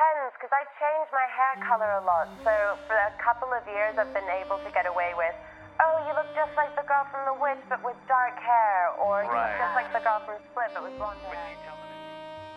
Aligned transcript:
depends, 0.00 0.32
because 0.36 0.52
I 0.52 0.64
change 0.80 1.08
my 1.12 1.28
hair 1.28 1.54
color 1.68 1.90
a 2.00 2.02
lot. 2.04 2.28
So 2.40 2.52
for 2.88 2.96
a 2.96 3.12
couple 3.20 3.52
of 3.52 3.62
years, 3.68 4.00
I've 4.00 4.12
been 4.16 4.28
able 4.40 4.56
to 4.64 4.70
get 4.72 4.86
away 4.88 5.12
with, 5.16 5.36
oh, 5.80 5.94
you 6.08 6.12
look 6.16 6.28
just 6.32 6.56
like 6.56 6.72
the 6.72 6.86
girl 6.88 7.04
from 7.12 7.28
The 7.28 7.36
Witch, 7.36 7.60
but 7.68 7.84
with 7.84 7.96
dark 8.08 8.36
hair, 8.40 8.96
or 8.96 9.22
you 9.22 9.28
look 9.28 9.52
just 9.60 9.74
like 9.76 9.92
the 9.92 10.00
girl 10.00 10.20
from 10.24 10.40
Split, 10.50 10.70
but 10.72 10.82
with 10.84 10.96
blonde 10.96 11.20
hair. 11.28 11.44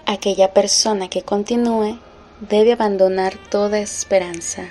Aquella 0.05 0.53
persona 0.53 1.09
que 1.09 1.23
continúe 1.23 1.99
debe 2.39 2.73
abandonar 2.73 3.34
toda 3.50 3.80
esperanza. 3.80 4.64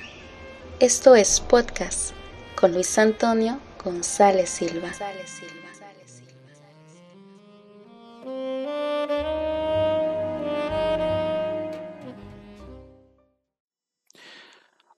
Esto 0.78 1.14
es 1.14 1.40
podcast 1.40 2.14
con 2.54 2.72
Luis 2.72 2.98
Antonio 2.98 3.58
González 3.82 4.50
Silva. 4.50 4.88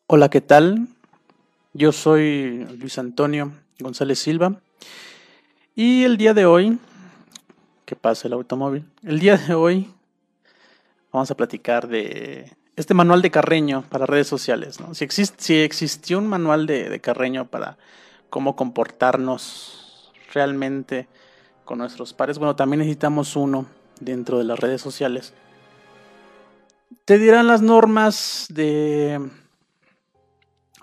Hola, 0.07 0.29
¿qué 0.29 0.43
tal? 0.43 0.89
Yo 1.73 1.91
soy 1.91 2.67
Luis 2.79 2.99
Antonio 2.99 3.53
González 3.81 4.19
Silva 4.19 4.61
y 5.75 6.05
el 6.05 6.19
día 6.19 6.35
de 6.35 6.45
hoy, 6.45 6.79
¿qué 7.87 7.97
pasa 7.97 8.29
el 8.29 8.35
automóvil? 8.35 8.85
El 9.03 9.19
día 9.19 9.39
de 9.39 9.55
hoy 9.55 9.91
vamos 11.11 11.31
a 11.31 11.35
platicar 11.35 11.89
de 11.89 12.55
este 12.77 12.93
manual 12.93 13.23
de 13.23 13.31
Carreño 13.31 13.83
para 13.89 14.05
redes 14.05 14.27
sociales. 14.27 14.79
¿no? 14.79 14.95
Si, 14.95 15.05
existe, 15.05 15.43
si 15.43 15.55
existió 15.55 16.19
un 16.19 16.27
manual 16.27 16.67
de, 16.67 16.91
de 16.91 17.01
Carreño 17.01 17.47
para 17.47 17.79
cómo 18.29 18.57
comportarnos 18.57 20.13
realmente 20.35 21.09
con 21.65 21.79
nuestros 21.79 22.13
pares, 22.13 22.39
bueno, 22.39 22.55
también 22.55 22.81
necesitamos 22.81 23.37
uno 23.37 23.65
dentro 24.01 24.37
de 24.37 24.45
las 24.45 24.59
redes 24.59 24.83
sociales. 24.83 25.33
Te 27.07 27.17
dirán 27.17 27.47
las 27.47 27.63
normas 27.63 28.49
de 28.51 29.31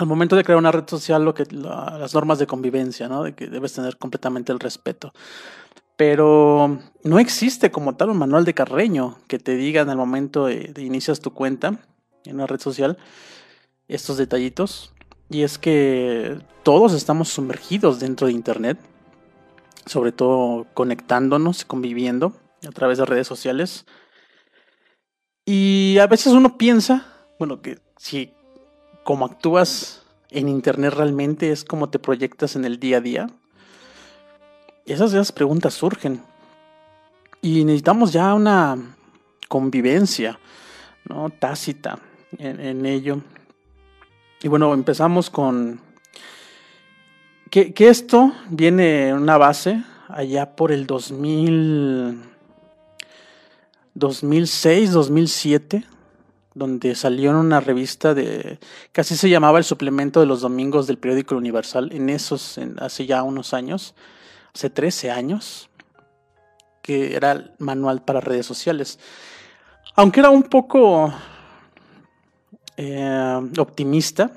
al 0.02 0.08
momento 0.08 0.36
de 0.36 0.44
crear 0.44 0.58
una 0.58 0.72
red 0.72 0.88
social, 0.88 1.24
lo 1.24 1.34
que 1.34 1.46
las 1.52 2.14
normas 2.14 2.40
de 2.40 2.48
convivencia, 2.48 3.08
¿no? 3.08 3.24
De 3.24 3.34
que 3.34 3.48
debes 3.48 3.74
tener 3.74 3.98
completamente 3.98 4.52
el 4.52 4.60
respeto. 4.60 5.14
Pero 5.96 6.80
no 7.04 7.20
existe 7.20 7.70
como 7.70 7.96
tal 7.96 8.10
un 8.10 8.18
manual 8.18 8.44
de 8.44 8.56
carreño 8.56 9.18
que 9.28 9.38
te 9.38 9.56
diga 9.56 9.82
en 9.82 9.90
el 9.90 9.98
momento 9.98 10.48
de, 10.48 10.72
de 10.74 10.82
inicias 10.82 11.20
tu 11.20 11.32
cuenta 11.34 11.80
en 12.26 12.36
una 12.36 12.48
red 12.48 12.60
social 12.60 12.98
estos 13.88 14.18
detallitos. 14.18 14.92
Y 15.30 15.44
es 15.44 15.60
que 15.60 16.40
todos 16.64 16.94
estamos 16.94 17.30
sumergidos 17.30 18.00
dentro 18.00 18.28
de 18.28 18.34
Internet, 18.34 18.80
sobre 19.86 20.12
todo 20.12 20.66
conectándonos, 20.74 21.64
conviviendo 21.64 22.34
a 22.68 22.72
través 22.72 22.98
de 22.98 23.06
redes 23.06 23.28
sociales. 23.28 23.86
Y 25.46 25.98
a 26.00 26.08
veces 26.08 26.34
uno 26.34 26.58
piensa, 26.58 27.06
bueno, 27.38 27.62
que 27.62 27.80
si 27.98 28.34
cómo 29.04 29.26
actúas 29.26 30.04
en 30.30 30.48
Internet 30.48 30.94
realmente 30.96 31.52
es 31.52 31.64
como 31.64 31.90
te 31.90 32.00
proyectas 32.00 32.56
en 32.56 32.66
el 32.66 32.80
día 32.80 32.98
a 32.98 33.02
día? 33.02 33.30
Esas, 34.86 35.14
esas 35.14 35.32
preguntas 35.32 35.74
surgen. 35.74 36.22
Y 37.42 37.64
necesitamos 37.66 38.14
ya 38.14 38.34
una 38.34 38.78
convivencia, 39.48 40.40
¿no? 41.08 41.30
Tácita 41.30 42.00
en, 42.38 42.60
en 42.60 42.86
ello. 42.86 43.22
Y 44.42 44.48
bueno, 44.48 44.74
empezamos 44.74 45.30
con 45.30 45.82
que, 47.50 47.74
que, 47.74 47.90
esto 47.90 48.32
viene 48.50 49.10
en 49.10 49.18
una 49.18 49.38
base 49.38 49.84
allá 50.08 50.56
por 50.56 50.72
el 50.72 50.88
2000, 50.88 52.22
2006, 53.94 54.92
2007 54.92 55.86
donde 56.54 56.96
salió 56.96 57.32
en 57.32 57.38
una 57.38 57.60
revista 57.60 58.14
de 58.14 58.60
así 58.96 59.16
se 59.16 59.30
llamaba 59.30 59.58
el 59.58 59.64
suplemento 59.64 60.20
de 60.20 60.26
los 60.26 60.42
domingos 60.42 60.88
del 60.88 60.98
periódico 60.98 61.36
Universal, 61.36 61.92
en 61.94 62.10
esos, 62.10 62.60
hace 62.80 63.06
ya 63.06 63.24
unos 63.24 63.54
años, 63.54 63.96
hace 64.54 64.70
13 64.70 65.12
años, 65.12 65.70
que 66.82 67.16
era 67.16 67.32
el 67.34 67.52
manual 67.60 68.04
para 68.04 68.20
redes 68.20 68.46
sociales. 68.46 69.00
Aunque 69.96 70.20
era 70.20 70.30
un 70.30 70.44
poco 70.44 71.14
eh, 72.78 73.40
optimista, 73.58 74.32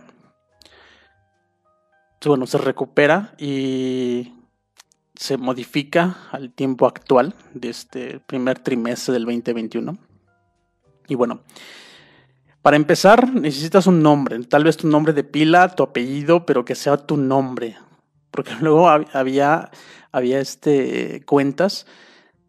bueno, 2.28 2.46
se 2.46 2.58
recupera 2.58 3.34
y 3.38 4.32
se 5.14 5.36
modifica 5.36 6.28
al 6.32 6.52
tiempo 6.52 6.86
actual 6.86 7.34
de 7.52 7.70
este 7.70 8.20
primer 8.20 8.58
trimestre 8.58 9.14
del 9.14 9.24
2021. 9.24 9.96
Y 11.08 11.14
bueno, 11.14 11.40
para 12.64 12.78
empezar, 12.78 13.30
necesitas 13.34 13.86
un 13.86 14.02
nombre, 14.02 14.42
tal 14.44 14.64
vez 14.64 14.78
tu 14.78 14.88
nombre 14.88 15.12
de 15.12 15.22
pila, 15.22 15.68
tu 15.68 15.82
apellido, 15.82 16.46
pero 16.46 16.64
que 16.64 16.74
sea 16.74 16.96
tu 16.96 17.18
nombre. 17.18 17.76
Porque 18.30 18.54
luego 18.62 18.88
había, 18.88 19.70
había 20.12 20.40
este, 20.40 21.22
cuentas 21.26 21.84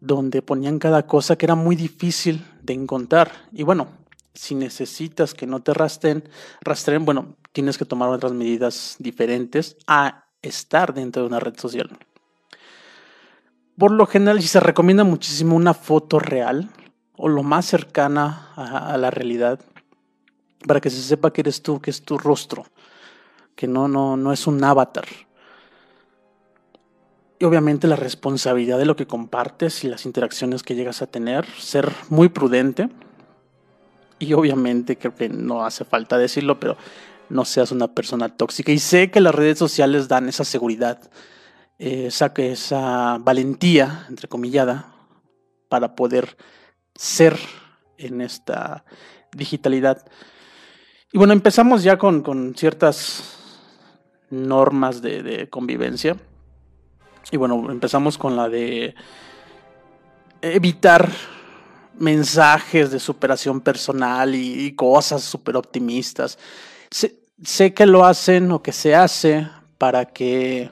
donde 0.00 0.40
ponían 0.40 0.78
cada 0.78 1.06
cosa 1.06 1.36
que 1.36 1.44
era 1.44 1.54
muy 1.54 1.76
difícil 1.76 2.46
de 2.62 2.72
encontrar. 2.72 3.30
Y 3.52 3.62
bueno, 3.62 3.88
si 4.32 4.54
necesitas 4.54 5.34
que 5.34 5.46
no 5.46 5.60
te 5.60 5.74
rastren, 5.74 6.26
rastren, 6.62 7.04
bueno, 7.04 7.36
tienes 7.52 7.76
que 7.76 7.84
tomar 7.84 8.08
otras 8.08 8.32
medidas 8.32 8.96
diferentes 8.98 9.76
a 9.86 10.24
estar 10.40 10.94
dentro 10.94 11.20
de 11.20 11.28
una 11.28 11.40
red 11.40 11.58
social. 11.58 11.90
Por 13.76 13.90
lo 13.90 14.06
general, 14.06 14.40
si 14.40 14.48
se 14.48 14.60
recomienda 14.60 15.04
muchísimo 15.04 15.56
una 15.56 15.74
foto 15.74 16.18
real 16.18 16.70
o 17.18 17.28
lo 17.28 17.42
más 17.42 17.66
cercana 17.66 18.54
a 18.56 18.96
la 18.96 19.10
realidad, 19.10 19.60
para 20.66 20.80
que 20.80 20.90
se 20.90 21.02
sepa 21.02 21.32
que 21.32 21.42
eres 21.42 21.62
tú, 21.62 21.80
que 21.80 21.90
es 21.90 22.02
tu 22.02 22.18
rostro, 22.18 22.66
que 23.54 23.66
no, 23.66 23.88
no, 23.88 24.16
no 24.16 24.32
es 24.32 24.46
un 24.46 24.62
avatar. 24.62 25.06
Y 27.38 27.44
obviamente 27.44 27.86
la 27.86 27.96
responsabilidad 27.96 28.78
de 28.78 28.86
lo 28.86 28.96
que 28.96 29.06
compartes 29.06 29.84
y 29.84 29.88
las 29.88 30.06
interacciones 30.06 30.62
que 30.62 30.74
llegas 30.74 31.02
a 31.02 31.06
tener, 31.06 31.46
ser 31.58 31.92
muy 32.08 32.28
prudente. 32.30 32.88
Y 34.18 34.32
obviamente 34.32 34.96
creo 34.96 35.14
que 35.14 35.28
no 35.28 35.64
hace 35.64 35.84
falta 35.84 36.16
decirlo, 36.16 36.58
pero 36.58 36.78
no 37.28 37.44
seas 37.44 37.72
una 37.72 37.88
persona 37.88 38.34
tóxica. 38.34 38.72
Y 38.72 38.78
sé 38.78 39.10
que 39.10 39.20
las 39.20 39.34
redes 39.34 39.58
sociales 39.58 40.08
dan 40.08 40.30
esa 40.30 40.44
seguridad, 40.44 41.10
esa, 41.78 42.32
esa 42.36 43.18
valentía, 43.18 44.06
entrecomillada, 44.08 44.94
para 45.68 45.94
poder 45.94 46.38
ser 46.94 47.38
en 47.98 48.22
esta 48.22 48.84
digitalidad. 49.32 50.06
Y 51.16 51.18
bueno, 51.18 51.32
empezamos 51.32 51.82
ya 51.82 51.96
con, 51.96 52.20
con 52.20 52.54
ciertas 52.54 53.38
normas 54.28 55.00
de, 55.00 55.48
convivencia. 55.48 56.14
Y 57.30 57.38
bueno, 57.38 57.70
empezamos 57.70 58.18
con 58.18 58.36
la 58.36 58.50
de 58.50 58.94
evitar 60.42 61.10
mensajes 61.98 62.90
de 62.90 63.00
superación 63.00 63.62
personal 63.62 64.34
y, 64.34 64.72
cosas 64.72 65.22
súper 65.22 65.56
optimistas. 65.56 66.38
Sé 66.90 67.72
que 67.72 67.86
lo 67.86 68.04
hacen 68.04 68.52
o 68.52 68.62
que 68.62 68.72
se 68.72 68.94
hace 68.94 69.48
para 69.78 70.04
que 70.04 70.70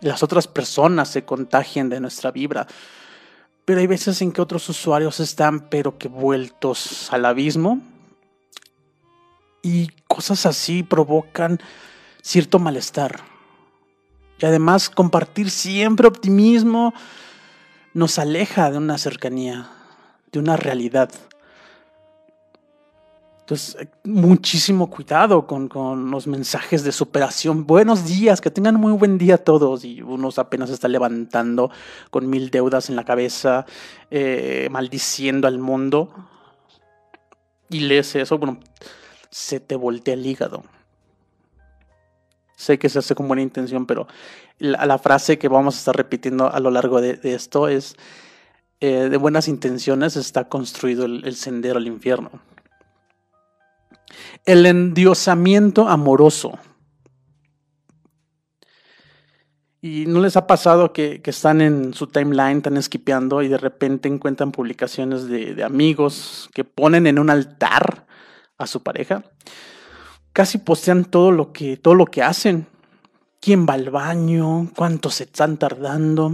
las 0.00 0.24
otras 0.24 0.48
personas 0.48 1.08
se 1.08 1.24
contagien 1.24 1.88
de 1.88 2.00
nuestra 2.00 2.32
vibra. 2.32 2.66
Pero 3.64 3.78
hay 3.78 3.86
veces 3.86 4.20
en 4.22 4.32
que 4.32 4.42
otros 4.42 4.68
usuarios 4.68 5.20
están 5.20 5.68
pero 5.68 5.98
que 5.98 6.08
vueltos 6.08 7.12
al 7.12 7.26
abismo 7.26 7.93
y 9.64 9.88
cosas 10.06 10.44
así 10.44 10.82
provocan 10.82 11.58
cierto 12.22 12.58
malestar. 12.58 13.22
Y 14.38 14.44
además 14.46 14.90
compartir 14.90 15.50
siempre 15.50 16.06
optimismo 16.06 16.92
nos 17.94 18.18
aleja 18.18 18.70
de 18.70 18.76
una 18.76 18.98
cercanía, 18.98 19.70
de 20.30 20.38
una 20.38 20.56
realidad. 20.56 21.10
Entonces, 23.40 23.88
muchísimo 24.04 24.90
cuidado 24.90 25.46
con, 25.46 25.68
con, 25.68 26.10
los 26.10 26.26
mensajes 26.26 26.84
de 26.84 26.92
superación. 26.92 27.66
Buenos 27.66 28.04
días, 28.04 28.40
que 28.40 28.50
tengan 28.50 28.74
muy 28.74 28.92
buen 28.92 29.16
día 29.16 29.38
todos. 29.38 29.84
Y 29.84 30.02
uno 30.02 30.28
apenas 30.36 30.70
está 30.70 30.88
levantando 30.88 31.70
con 32.10 32.28
mil 32.28 32.50
deudas 32.50 32.90
en 32.90 32.96
la 32.96 33.04
cabeza, 33.04 33.64
eh, 34.10 34.68
maldiciendo 34.70 35.46
al 35.48 35.58
mundo. 35.58 36.10
Y 37.70 37.80
lees 37.80 38.14
eso, 38.16 38.38
bueno, 38.38 38.60
se 39.34 39.58
te 39.58 39.74
voltea 39.74 40.14
el 40.14 40.24
hígado. 40.24 40.62
Sé 42.54 42.78
que 42.78 42.88
se 42.88 43.00
hace 43.00 43.16
con 43.16 43.26
buena 43.26 43.42
intención, 43.42 43.84
pero 43.84 44.06
la, 44.58 44.96
frase 44.96 45.40
que 45.40 45.48
vamos 45.48 45.74
a 45.74 45.78
estar 45.78 45.96
repitiendo 45.96 46.52
a 46.52 46.60
lo 46.60 46.70
largo 46.70 47.00
de, 47.00 47.18
esto 47.24 47.66
es, 47.66 47.96
eh, 48.78 49.08
de 49.10 49.16
buenas 49.16 49.48
intenciones 49.48 50.14
está 50.14 50.48
construido 50.48 51.04
el, 51.04 51.34
sendero 51.34 51.78
al 51.78 51.88
infierno. 51.88 52.30
El 54.44 54.66
endiosamiento 54.66 55.88
amoroso. 55.88 56.56
¿Y 59.82 60.06
no 60.06 60.20
les 60.20 60.36
ha 60.36 60.46
pasado 60.46 60.92
que, 60.92 61.20
están 61.24 61.60
en 61.60 61.92
su 61.92 62.06
timeline, 62.06 62.58
están 62.58 62.76
esquipeando 62.76 63.42
y 63.42 63.48
de 63.48 63.58
repente 63.58 64.08
encuentran 64.08 64.52
publicaciones 64.52 65.26
de, 65.26 65.64
amigos 65.64 66.48
que 66.54 66.62
ponen 66.62 67.08
en 67.08 67.18
un 67.18 67.30
altar 67.30 68.04
a 68.58 68.66
su 68.66 68.82
pareja, 68.82 69.24
casi 70.32 70.58
postean 70.58 71.04
todo 71.04 71.32
lo 71.32 71.52
que, 71.52 71.76
todo 71.76 71.94
lo 71.94 72.06
que 72.06 72.22
hacen. 72.22 72.66
Quién 73.40 73.66
va 73.68 73.74
al 73.74 73.90
baño, 73.90 74.70
cuánto 74.74 75.10
se 75.10 75.24
están 75.24 75.58
tardando. 75.58 76.32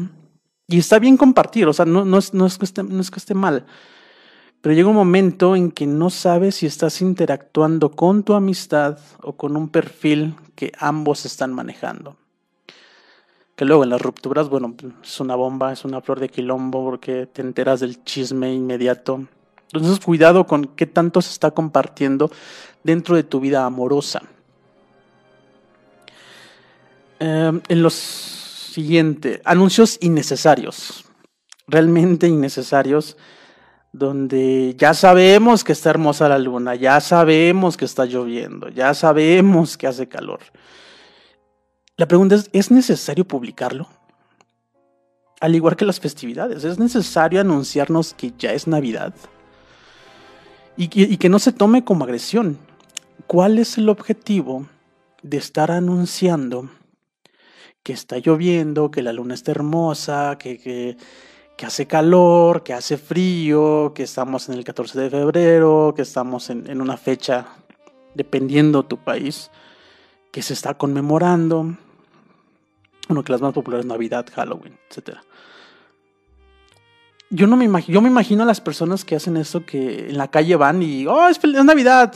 Y 0.69 0.79
está 0.79 0.99
bien 0.99 1.17
compartir, 1.17 1.67
o 1.67 1.73
sea, 1.73 1.85
no, 1.85 2.05
no, 2.05 2.19
es, 2.19 2.33
no, 2.33 2.47
es 2.47 2.57
que 2.57 2.65
esté, 2.65 2.83
no 2.85 3.01
es 3.01 3.11
que 3.11 3.19
esté 3.19 3.35
mal. 3.35 3.67
Pero 4.61 4.75
llega 4.75 4.89
un 4.89 4.95
momento 4.95 5.57
en 5.57 5.73
que 5.73 5.87
no 5.87 6.11
sabes 6.11 6.57
si 6.57 6.67
estás 6.67 7.01
interactuando 7.01 7.91
con 7.91 8.23
tu 8.23 8.35
amistad 8.35 8.99
o 9.23 9.33
con 9.33 9.57
un 9.57 9.69
perfil 9.69 10.37
que 10.55 10.71
ambos 10.79 11.25
están 11.25 11.55
manejando. 11.55 12.17
Que 13.57 13.65
luego 13.65 13.85
en 13.85 13.91
las 13.91 14.01
rupturas, 14.01 14.49
bueno, 14.49 14.75
es 15.03 15.19
una 15.19 15.35
bomba, 15.35 15.73
es 15.73 15.85
una 15.85 16.03
flor 16.03 16.21
de 16.21 16.29
quilombo 16.29 16.85
porque 16.85 17.27
te 17.27 17.43
enteras 17.43 17.81
del 17.81 18.05
chisme 18.05 18.53
inmediato. 18.53 19.27
Entonces, 19.73 20.05
cuidado 20.05 20.47
con 20.47 20.65
qué 20.65 20.87
tanto 20.87 21.23
se 21.23 21.31
está 21.31 21.53
compartiendo 21.53 22.31
dentro 22.83 23.15
de 23.17 23.23
tu 23.23 23.41
vida 23.41 23.65
amorosa. 23.65 24.23
Em, 27.21 27.61
en 27.69 27.83
los 27.83 27.95
siguiente, 27.95 29.43
anuncios 29.45 29.99
innecesarios, 30.01 31.05
realmente 31.67 32.27
innecesarios, 32.27 33.17
donde 33.93 34.75
ya 34.79 34.95
sabemos 34.95 35.65
que 35.65 35.73
está 35.73 35.91
hermosa 35.91 36.29
la 36.29 36.39
luna, 36.39 36.75
ya 36.77 37.01
sabemos 37.01 37.77
que 37.77 37.85
está 37.85 38.07
lloviendo, 38.07 38.69
ya 38.69 38.95
sabemos 38.95 39.77
que 39.77 39.87
hace 39.87 40.09
calor. 40.09 40.41
La 41.97 42.07
pregunta 42.07 42.37
es, 42.37 42.49
¿es 42.53 42.71
necesario 42.71 43.27
publicarlo? 43.27 43.89
Al 45.41 45.55
igual 45.55 45.77
que 45.77 45.85
las 45.85 46.01
festividades, 46.01 46.65
¿es 46.65 46.79
necesario 46.79 47.41
anunciarnos 47.41 48.15
que 48.15 48.33
ya 48.39 48.53
es 48.53 48.67
Navidad? 48.67 49.13
Y 50.83 51.19
que 51.19 51.29
no 51.29 51.39
se 51.39 51.53
tome 51.53 51.85
como 51.85 52.05
agresión. 52.05 52.59
¿Cuál 53.27 53.59
es 53.59 53.77
el 53.77 53.91
objetivo 53.91 54.67
de 55.23 55.37
estar 55.37 55.71
anunciando 55.71 56.71
que 57.83 57.93
está 57.93 58.19
lloviendo, 58.19 58.91
que 58.91 59.03
la 59.03 59.13
luna 59.13 59.35
está 59.35 59.53
hermosa, 59.53 60.37
que, 60.39 60.59
que, 60.59 60.97
hace 61.67 61.87
calor, 61.87 62.63
que 62.63 62.73
hace 62.73 62.97
frío, 62.97 63.93
que 63.95 64.03
estamos 64.03 64.49
en 64.49 64.55
el 64.55 64.65
14 64.65 64.99
de 64.99 65.11
febrero, 65.11 65.93
que 65.95 66.03
estamos 66.03 66.49
en, 66.51 66.81
una 66.81 66.97
fecha, 66.97 67.47
dependiendo 68.15 68.83
tu 68.83 68.97
país, 68.97 69.51
que 70.33 70.43
se 70.43 70.55
está 70.55 70.75
conmemorando. 70.75 71.77
Bueno, 73.09 73.25
que 73.25 73.33
las 73.33 73.41
más 73.41 73.53
populares 73.53 73.87
Navidad, 73.87 74.27
Halloween, 74.35 74.79
etc. 74.91 75.19
Yo 77.31 77.47
no 77.47 77.57
me 77.57 77.65
imagino, 77.65 77.95
yo 77.95 78.01
me 78.01 78.09
imagino 78.09 78.43
a 78.43 78.47
las 78.47 78.61
personas 78.61 79.05
que 79.05 79.17
hacen 79.17 79.37
eso 79.37 79.65
que 79.65 80.11
en 80.11 80.19
la 80.19 80.29
calle 80.29 80.57
van 80.57 80.83
y, 80.83 81.07
oh, 81.07 81.29
es, 81.29 81.41
Navidad, 81.65 82.13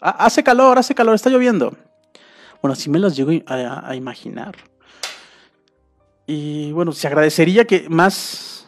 hace 0.00 0.42
calor, 0.42 0.78
hace 0.78 0.94
calor, 0.94 1.14
está 1.14 1.30
lloviendo. 1.30 1.76
Bueno, 2.62 2.72
así 2.72 2.88
me 2.88 2.98
las 2.98 3.14
llego 3.14 3.30
a 3.46 3.94
imaginar. 3.94 4.56
Y 6.26 6.72
bueno, 6.72 6.92
se 6.92 7.06
agradecería 7.06 7.66
que 7.66 7.88
más 7.88 8.66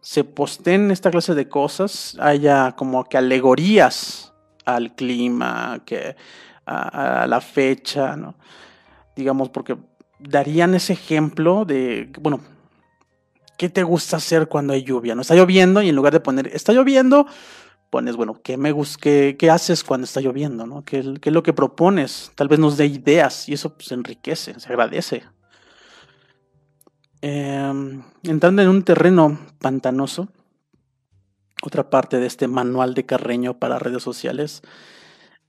se 0.00 0.24
posten 0.24 0.90
esta 0.90 1.10
clase 1.10 1.34
de 1.34 1.48
cosas, 1.48 2.16
haya 2.20 2.72
como 2.72 3.04
que 3.04 3.16
alegorías 3.16 4.32
al 4.64 4.94
clima, 4.94 5.80
que 5.84 6.16
a, 6.64 7.26
la 7.28 7.40
fecha, 7.40 8.16
¿no? 8.16 8.34
Digamos, 9.14 9.48
porque 9.48 9.76
darían 10.18 10.74
ese 10.74 10.92
ejemplo 10.92 11.64
de, 11.64 12.10
bueno, 12.20 12.40
¿qué 13.56 13.68
te 13.68 13.82
gusta 13.82 14.16
hacer 14.16 14.48
cuando 14.48 14.72
hay 14.72 14.82
lluvia? 14.82 15.14
No 15.14 15.22
está 15.22 15.34
lloviendo 15.34 15.82
y 15.82 15.88
en 15.88 15.96
lugar 15.96 16.12
de 16.12 16.20
poner, 16.20 16.48
está 16.48 16.72
lloviendo, 16.72 17.26
pones, 17.90 18.16
bueno, 18.16 18.40
¿qué, 18.42 18.56
me 18.56 18.74
qué, 19.00 19.36
qué 19.38 19.50
haces 19.50 19.84
cuando 19.84 20.04
está 20.04 20.20
lloviendo? 20.20 20.66
¿no? 20.66 20.84
¿Qué, 20.84 21.14
¿Qué, 21.20 21.30
es 21.30 21.32
lo 21.32 21.42
que 21.42 21.52
propones? 21.52 22.32
Tal 22.34 22.48
vez 22.48 22.58
nos 22.58 22.76
dé 22.76 22.86
ideas 22.86 23.48
y 23.48 23.54
eso 23.54 23.74
pues 23.74 23.92
enriquece, 23.92 24.58
se 24.58 24.68
agradece. 24.68 25.24
Em, 27.22 28.02
entrando 28.22 28.62
en 28.62 28.68
un 28.68 28.82
terreno 28.82 29.38
pantanoso, 29.58 30.28
otra 31.62 31.88
parte 31.90 32.18
de 32.18 32.26
este 32.26 32.48
manual 32.48 32.94
de 32.94 33.06
Carreño 33.06 33.58
para 33.58 33.78
redes 33.78 34.02
sociales 34.02 34.62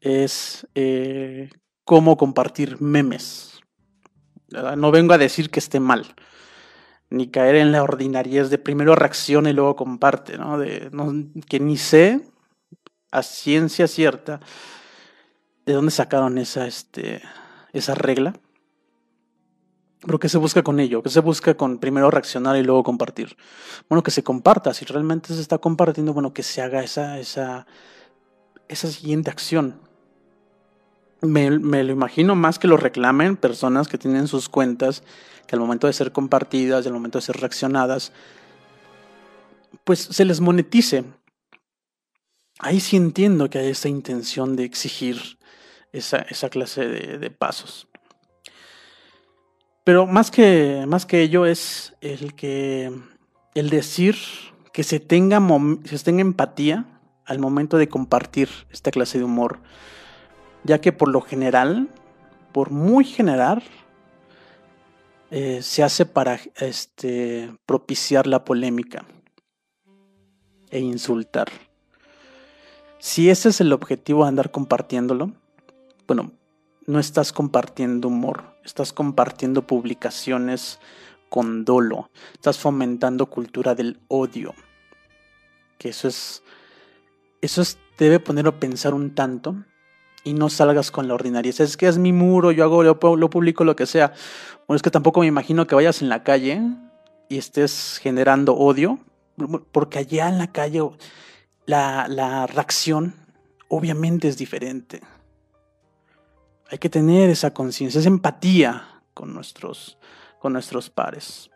es 0.02 0.66
eh, 0.76 1.50
cómo 1.84 2.18
compartir 2.18 2.82
memes. 2.82 3.60
No 4.50 4.92
vengo 4.92 5.14
a 5.14 5.18
decir 5.18 5.50
que 5.50 5.60
esté 5.60 5.80
mal, 5.80 6.16
ni 7.10 7.30
caer 7.30 7.56
en 7.56 7.72
la 7.72 7.84
ordinariez 7.84 8.50
de 8.50 8.58
primero 8.58 8.96
reacciona 8.96 9.50
y 9.50 9.54
luego 9.54 9.76
comparte, 9.76 10.38
¿no? 10.38 10.58
De, 10.58 10.92
que 11.48 11.60
ni 11.60 11.78
sé 11.78 12.22
a 13.12 13.24
ciencia 13.24 13.88
cierta 13.88 14.40
de 15.66 15.74
dónde 15.74 15.92
sacaron 15.92 16.38
esa, 16.38 16.68
este, 16.68 17.22
esa 17.74 17.96
regla 17.96 18.34
pero 20.08 20.20
¿qué 20.20 20.30
se 20.30 20.38
busca 20.38 20.64
con 20.64 20.80
ello? 20.80 21.02
¿Qué 21.02 21.10
se 21.10 21.22
busca 21.22 21.56
con 21.56 21.80
primero 21.80 22.12
reaccionar 22.12 22.56
y 22.56 22.64
luego 22.64 22.84
compartir? 22.84 23.36
Bueno, 23.90 24.04
que 24.04 24.12
se 24.12 24.24
comparta. 24.24 24.74
Si 24.74 24.86
realmente 24.86 25.34
se 25.34 25.42
está 25.42 25.58
compartiendo, 25.58 26.14
bueno, 26.14 26.34
que 26.34 26.44
se 26.44 26.62
haga 26.62 26.84
esa, 26.84 27.20
esa, 27.20 27.66
esa 28.68 28.88
siguiente 28.90 29.32
acción. 29.32 29.80
Me, 31.22 31.50
me, 31.50 31.84
lo 31.84 31.92
imagino 31.92 32.36
más 32.36 32.60
que 32.60 32.68
lo 32.68 32.78
reclamen 32.78 33.38
personas 33.38 33.88
que 33.88 33.98
tienen 33.98 34.28
sus 34.28 34.50
cuentas, 34.50 35.04
que 35.48 35.56
al 35.56 35.62
momento 35.62 35.88
de 35.88 35.94
ser 35.94 36.12
compartidas, 36.12 36.86
al 36.86 36.94
momento 36.94 37.18
de 37.18 37.24
ser 37.24 37.38
reaccionadas, 37.38 38.12
pues 39.84 40.00
se 40.00 40.26
les 40.26 40.42
monetice. 40.42 41.06
Ahí 42.60 42.80
sí 42.80 42.98
entiendo 42.98 43.50
que 43.50 43.60
hay 43.60 43.70
esa 43.70 43.88
intención 43.88 44.56
de 44.56 44.66
exigir 44.66 45.38
esa, 45.92 46.18
esa 46.18 46.50
clase 46.50 46.88
de, 46.88 47.32
pasos. 47.32 47.88
Pero 49.84 50.06
más 50.06 50.32
que, 50.32 50.84
más 50.88 51.06
que 51.06 51.22
ello 51.22 51.46
es 51.46 51.96
el 52.02 52.36
que 52.36 52.92
el 53.56 53.70
decir 53.70 54.18
que 54.74 54.84
se 54.84 55.00
tenga, 55.00 55.42
se 55.86 56.00
tenga 56.00 56.22
empatía 56.22 56.86
al 57.26 57.40
momento 57.40 57.78
de 57.78 57.88
compartir 57.88 58.50
esta 58.72 58.92
clase 58.92 59.18
de 59.18 59.24
humor, 59.24 59.60
ya 60.64 60.82
que 60.82 60.92
por 60.92 61.10
lo 61.10 61.22
general, 61.22 61.90
por 62.52 62.72
muy 62.72 63.06
general, 63.06 63.64
eh, 65.30 65.62
se 65.62 65.84
hace 65.84 66.06
para 66.06 66.40
este, 66.58 67.54
propiciar 67.66 68.28
la 68.28 68.46
polémica 68.46 69.06
e 70.70 70.80
insultar. 70.80 71.50
Si 73.00 73.30
ese 73.30 73.50
es 73.50 73.62
el 73.62 73.74
objetivo 73.74 74.24
de 74.24 74.30
andar 74.30 74.52
compartiéndolo, 74.52 75.34
bueno, 76.08 76.32
no 76.86 77.00
estás 77.00 77.34
compartiendo 77.34 78.08
humor, 78.08 78.56
estás 78.64 78.94
compartiendo 78.94 79.68
publicaciones 79.68 80.80
con 81.30 81.66
dolo, 81.66 82.10
estás 82.34 82.58
fomentando 82.58 83.26
cultura 83.26 83.76
del 83.76 84.00
odio. 84.08 84.54
Que 85.78 85.90
eso 85.90 86.08
es, 86.08 86.42
eso 87.42 87.62
es, 87.62 87.78
debe 87.98 88.20
poner 88.20 88.48
a 88.48 88.60
pensar 88.60 88.94
un 88.94 89.14
tanto 89.14 89.58
y 90.24 90.34
no 90.34 90.50
salgas 90.50 90.92
con 90.92 91.08
la 91.08 91.14
ordinaria. 91.14 91.54
Es 91.58 91.78
que 91.78 91.88
es 91.88 91.98
mi 91.98 92.12
muro, 92.12 92.52
yo 92.52 92.64
hago, 92.64 92.84
lo 92.84 93.30
publico 93.30 93.64
lo 93.64 93.76
que 93.76 93.86
sea. 93.86 94.14
Bueno, 94.68 94.76
es 94.76 94.82
que 94.82 94.92
tampoco 94.92 95.22
me 95.22 95.28
imagino 95.28 95.66
que 95.68 95.76
vayas 95.76 96.02
en 96.02 96.10
la 96.10 96.24
calle 96.24 96.62
y 97.30 97.38
estés 97.38 98.00
generando 98.02 98.56
odio, 98.56 99.00
porque 99.72 100.00
allá 100.00 100.30
en 100.30 100.38
la 100.38 100.52
calle 100.52 100.82
la, 101.66 102.08
la 102.10 102.48
reacción 102.48 103.16
obviamente 103.70 104.28
es 104.28 104.38
diferente. 104.38 105.02
Hay 106.70 106.78
que 106.80 106.90
tener 106.90 107.30
esa 107.30 107.54
conciencia, 107.54 108.00
esa 108.00 108.10
empatía 108.10 109.02
con 109.14 109.34
nuestros, 109.34 109.98
con 110.40 110.54
nuestros 110.54 110.90
pares. 110.90 111.50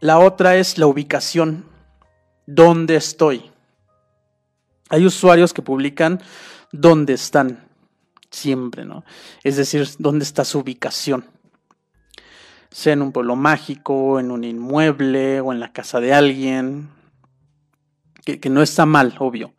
La 0.00 0.18
otra 0.18 0.56
es 0.56 0.78
la 0.78 0.86
ubicación. 0.86 1.66
¿Dónde 2.46 2.96
estoy? 2.96 3.50
Hay 4.90 5.06
usuarios 5.06 5.54
que 5.54 5.62
publican 5.62 6.20
dónde 6.74 7.14
están 7.14 7.64
siempre, 8.30 8.84
¿no? 8.84 9.04
Es 9.42 9.56
decir, 9.56 9.88
dónde 9.98 10.24
está 10.24 10.44
su 10.44 10.58
ubicación. 10.58 11.24
Sea 12.70 12.92
en 12.92 13.02
un 13.02 13.12
pueblo 13.12 13.36
mágico, 13.36 14.18
en 14.18 14.30
un 14.30 14.42
inmueble 14.42 15.40
o 15.40 15.52
en 15.52 15.60
la 15.60 15.72
casa 15.72 16.00
de 16.00 16.12
alguien. 16.12 16.88
Que, 18.24 18.50
no 18.50 18.62
está 18.62 18.86
mal, 18.86 19.14
obvio 19.18 19.54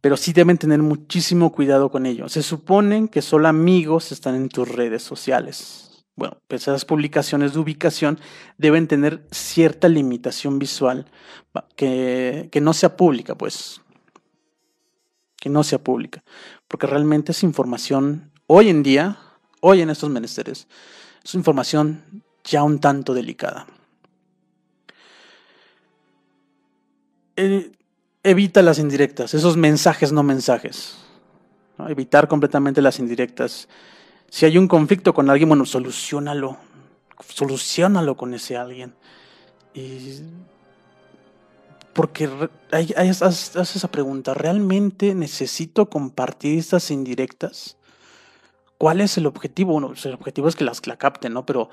pero 0.00 0.16
sí 0.16 0.32
deben 0.32 0.58
tener 0.58 0.80
muchísimo 0.80 1.50
cuidado 1.50 1.90
con 1.90 2.06
ello. 2.06 2.28
Se 2.28 2.44
supone 2.44 3.08
que 3.10 3.20
solo 3.20 3.48
amigos 3.48 4.12
están 4.12 4.36
en 4.36 4.48
tus 4.48 4.68
redes 4.68 5.02
sociales. 5.02 6.04
Bueno, 6.14 6.38
pues 6.46 6.62
esas 6.62 6.84
publicaciones 6.84 7.52
de 7.52 7.58
ubicación 7.58 8.20
deben 8.58 8.86
tener 8.86 9.26
cierta 9.32 9.88
limitación 9.88 10.60
visual 10.60 11.10
que 11.74 12.60
no 12.62 12.72
sea 12.74 12.96
pública, 12.96 13.34
pues. 13.34 13.80
Que 15.40 15.48
no 15.48 15.62
sea 15.62 15.78
pública. 15.78 16.22
Porque 16.66 16.86
realmente 16.86 17.32
es 17.32 17.42
información, 17.42 18.30
hoy 18.46 18.68
en 18.68 18.82
día, 18.82 19.18
hoy 19.60 19.80
en 19.80 19.90
estos 19.90 20.10
menesteres, 20.10 20.66
es 21.24 21.34
información 21.34 22.22
ya 22.44 22.62
un 22.62 22.78
tanto 22.78 23.14
delicada. 23.14 23.66
Eh, 27.36 27.70
evita 28.22 28.62
las 28.62 28.78
indirectas, 28.78 29.34
esos 29.34 29.56
mensajes 29.56 30.12
no 30.12 30.22
mensajes. 30.22 30.96
Evitar 31.86 32.26
completamente 32.26 32.82
las 32.82 32.98
indirectas. 32.98 33.68
Si 34.28 34.44
hay 34.44 34.58
un 34.58 34.66
conflicto 34.66 35.14
con 35.14 35.30
alguien, 35.30 35.48
bueno, 35.48 35.64
solucionalo. 35.64 36.56
Solucionalo 37.28 38.16
con 38.16 38.34
ese 38.34 38.56
alguien. 38.56 38.94
Y 39.74 40.20
porque 41.98 42.30
hay, 42.70 42.94
esa 42.96 43.88
pregunta, 43.90 44.32
¿realmente 44.32 45.16
necesito 45.16 45.90
compartir 45.90 46.56
estas 46.56 46.92
indirectas? 46.92 47.76
¿Cuál 48.78 49.00
es 49.00 49.18
el 49.18 49.26
objetivo? 49.26 49.72
Bueno, 49.72 49.88
pues, 49.88 50.06
el 50.06 50.14
objetivo 50.14 50.46
es 50.46 50.54
que 50.54 50.62
las 50.62 50.86
la 50.86 50.96
capten, 50.96 51.32
¿no? 51.32 51.44
Pero 51.44 51.70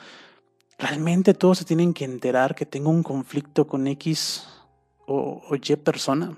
¿realmente 0.79 1.35
todos 1.35 1.59
se 1.59 1.65
tienen 1.65 1.93
que 1.93 2.05
enterar 2.05 2.55
que 2.55 2.65
tengo 2.65 2.89
un 2.89 3.03
conflicto 3.03 3.67
con 3.67 3.85
X 3.85 4.47
o, 5.05 5.43
o 5.47 5.55
Y 5.55 5.75
persona? 5.75 6.35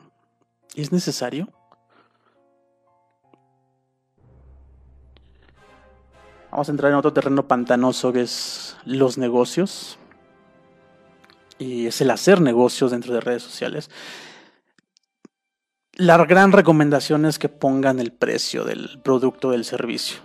¿Es 0.75 0.91
necesario? 0.91 1.47
Vamos 6.51 6.67
a 6.67 6.71
entrar 6.71 6.91
en 6.91 6.97
otro 6.97 7.13
terreno 7.13 7.47
pantanoso 7.47 8.11
que 8.11 8.23
es 8.23 8.75
los 8.83 9.17
negocios. 9.17 9.97
Y 11.59 11.87
es 11.87 12.01
el 12.01 12.11
hacer 12.11 12.41
negocios 12.41 12.91
dentro 12.91 13.13
de 13.13 13.21
redes 13.21 13.43
sociales. 13.43 13.89
La 15.93 16.23
gran 16.25 16.51
recomendación 16.51 17.25
es 17.25 17.39
que 17.39 17.49
pongan 17.49 17.99
el 17.99 18.11
precio 18.11 18.63
del 18.63 18.99
producto 19.03 19.51
del 19.51 19.65
servicio. 19.65 20.17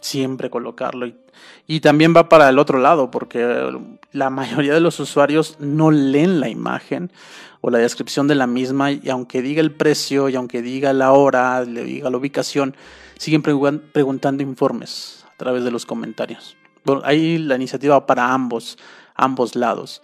Siempre 0.00 0.50
colocarlo. 0.50 1.06
Y, 1.06 1.16
y 1.66 1.80
también 1.80 2.14
va 2.16 2.28
para 2.28 2.48
el 2.48 2.58
otro 2.58 2.78
lado, 2.78 3.10
porque 3.10 3.72
la 4.12 4.30
mayoría 4.30 4.74
de 4.74 4.80
los 4.80 5.00
usuarios 5.00 5.56
no 5.58 5.90
leen 5.90 6.40
la 6.40 6.48
imagen 6.48 7.10
o 7.66 7.70
la 7.70 7.78
descripción 7.78 8.28
de 8.28 8.34
la 8.34 8.46
misma 8.46 8.92
y 8.92 9.08
aunque 9.08 9.40
diga 9.40 9.62
el 9.62 9.72
precio 9.72 10.28
y 10.28 10.36
aunque 10.36 10.60
diga 10.60 10.92
la 10.92 11.12
hora, 11.12 11.64
le 11.64 11.82
diga 11.82 12.10
la 12.10 12.18
ubicación, 12.18 12.76
siguen 13.16 13.40
preguntando 13.40 14.42
informes 14.42 15.24
a 15.32 15.36
través 15.38 15.64
de 15.64 15.70
los 15.70 15.86
comentarios. 15.86 16.58
Bueno, 16.84 17.00
ahí 17.06 17.38
la 17.38 17.56
iniciativa 17.56 18.04
para 18.04 18.34
ambos, 18.34 18.76
ambos 19.14 19.56
lados. 19.56 20.02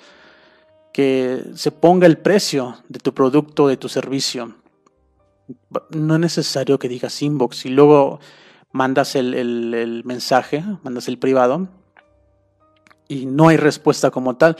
Que 0.92 1.42
se 1.54 1.70
ponga 1.70 2.06
el 2.06 2.18
precio 2.18 2.78
de 2.88 2.98
tu 2.98 3.14
producto, 3.14 3.68
de 3.68 3.76
tu 3.76 3.88
servicio. 3.88 4.56
No 5.90 6.14
es 6.14 6.20
necesario 6.20 6.78
que 6.78 6.88
digas 6.88 7.22
inbox 7.22 7.66
y 7.66 7.70
luego 7.70 8.20
mandas 8.72 9.16
el, 9.16 9.34
el 9.34 10.02
mensaje, 10.04 10.64
mandas 10.82 11.08
el 11.08 11.18
privado 11.18 11.68
y 13.08 13.26
no 13.26 13.48
hay 13.48 13.56
respuesta 13.56 14.10
como 14.10 14.36
tal 14.36 14.56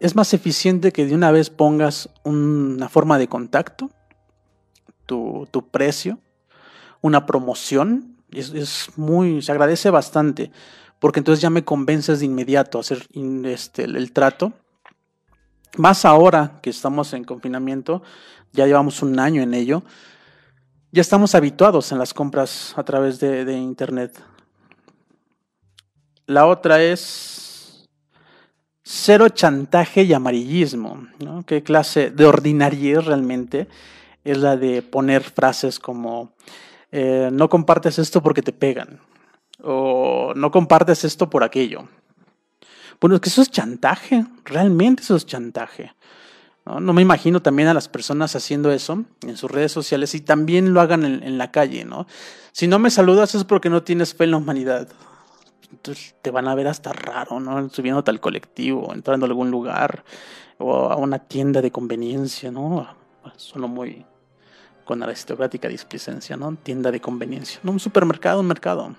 es 0.00 0.14
más 0.14 0.34
eficiente 0.34 0.92
que 0.92 1.06
de 1.06 1.14
una 1.14 1.30
vez 1.30 1.50
pongas 1.50 2.10
una 2.22 2.88
forma 2.88 3.18
de 3.18 3.28
contacto, 3.28 3.90
tu, 5.06 5.48
precio, 5.70 6.18
una 7.00 7.26
promoción. 7.26 8.16
Es, 8.30 8.90
muy, 8.96 9.40
se 9.40 9.52
agradece 9.52 9.90
bastante, 9.90 10.50
porque 10.98 11.20
entonces 11.20 11.40
ya 11.40 11.50
me 11.50 11.64
convences 11.64 12.20
de 12.20 12.26
inmediato 12.26 12.78
a 12.78 12.80
hacer 12.82 13.06
este, 13.44 13.84
el, 13.84 14.12
trato. 14.12 14.52
Más 15.76 16.04
ahora 16.04 16.58
que 16.62 16.70
estamos 16.70 17.12
en 17.12 17.24
confinamiento, 17.24 18.02
ya 18.52 18.66
llevamos 18.66 19.02
un 19.02 19.18
año 19.18 19.42
en 19.42 19.54
ello, 19.54 19.82
ya 20.92 21.02
estamos 21.02 21.34
habituados 21.34 21.92
en 21.92 21.98
las 21.98 22.14
compras 22.14 22.72
a 22.76 22.82
través 22.82 23.20
de, 23.20 23.52
Internet. 23.52 24.18
La 26.26 26.46
otra 26.46 26.82
es 26.82 27.86
cero 28.82 29.28
chantaje 29.28 30.04
y 30.04 30.14
amarillismo. 30.14 31.06
¿Qué 31.46 31.62
clase 31.62 32.10
de 32.10 32.24
ordinariedad 32.24 33.02
realmente 33.02 33.68
es 34.24 34.38
la 34.38 34.56
de 34.56 34.80
poner 34.80 35.22
frases 35.22 35.78
como 35.78 36.32
eh, 36.90 37.28
no 37.30 37.48
compartes 37.48 37.98
esto 37.98 38.22
porque 38.22 38.42
te 38.42 38.52
pegan 38.52 39.00
o 39.62 40.32
no 40.34 40.50
compartes 40.50 41.04
esto 41.04 41.28
por 41.28 41.44
aquello? 41.44 41.88
Bueno, 43.00 43.16
es 43.16 43.20
que 43.20 43.28
eso 43.28 43.42
es 43.42 43.50
chantaje, 43.50 44.24
realmente 44.44 45.02
eso 45.02 45.16
es 45.16 45.26
chantaje. 45.26 45.92
¿no? 46.64 46.92
me 46.92 47.02
imagino 47.02 47.40
también 47.40 47.68
a 47.68 47.74
las 47.74 47.88
personas 47.88 48.34
haciendo 48.34 48.72
eso 48.72 49.04
en 49.22 49.36
sus 49.36 49.50
redes 49.50 49.70
sociales 49.70 50.14
y 50.14 50.20
también 50.20 50.74
lo 50.74 50.80
hagan 50.80 51.04
en, 51.04 51.22
en 51.22 51.38
la 51.38 51.52
calle, 51.52 51.84
¿no? 51.84 52.06
Si 52.50 52.66
no 52.66 52.78
me 52.78 52.90
saludas 52.90 53.34
es 53.34 53.44
porque 53.44 53.70
no 53.70 53.82
tienes 53.82 54.14
fe 54.14 54.24
en 54.24 54.32
la 54.32 54.38
humanidad. 54.38 54.88
Entonces 55.70 56.14
te 56.22 56.30
van 56.30 56.48
a 56.48 56.54
ver 56.54 56.68
hasta 56.68 56.92
raro, 56.92 57.38
¿no? 57.38 57.68
Subiendo 57.68 58.02
al 58.06 58.20
colectivo, 58.20 58.92
entrando 58.92 59.26
a 59.26 59.28
algún 59.28 59.50
lugar 59.50 60.04
o 60.58 60.90
a 60.90 60.96
una 60.96 61.18
tienda 61.18 61.60
de 61.60 61.70
conveniencia, 61.70 62.50
¿no? 62.50 62.88
Solo 63.36 63.68
muy 63.68 64.04
con 64.84 65.02
aristocrática 65.02 65.68
displicencia, 65.68 66.36
¿no? 66.36 66.56
Tienda 66.62 66.90
de 66.90 67.00
conveniencia, 67.00 67.60
¿no? 67.62 67.72
Un 67.72 67.80
supermercado, 67.80 68.40
un 68.40 68.46
mercado. 68.46 68.94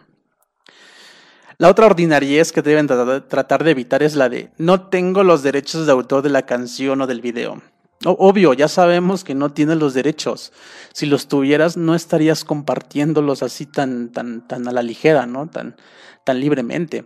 La 1.59 1.69
otra 1.69 1.87
ordinariez 1.87 2.51
que 2.51 2.61
deben 2.61 2.85
tratar 2.85 3.63
de 3.63 3.71
evitar 3.71 4.03
es 4.03 4.15
la 4.15 4.29
de 4.29 4.51
no 4.59 4.89
tengo 4.89 5.23
los 5.23 5.41
derechos 5.41 5.87
de 5.87 5.91
autor 5.91 6.21
de 6.21 6.29
la 6.29 6.43
canción 6.43 7.01
o 7.01 7.07
del 7.07 7.19
video. 7.19 7.63
Obvio, 8.05 8.53
ya 8.53 8.67
sabemos 8.67 9.23
que 9.23 9.33
no 9.33 9.51
tienes 9.51 9.77
los 9.77 9.95
derechos. 9.95 10.53
Si 10.93 11.07
los 11.07 11.27
tuvieras, 11.27 11.75
no 11.75 11.95
estarías 11.95 12.43
compartiéndolos 12.43 13.41
así 13.41 13.65
tan, 13.65 14.09
tan, 14.09 14.47
tan 14.47 14.67
a 14.67 14.71
la 14.71 14.83
ligera, 14.83 15.25
¿no? 15.25 15.47
Tan, 15.47 15.75
tan 16.23 16.39
libremente. 16.39 17.05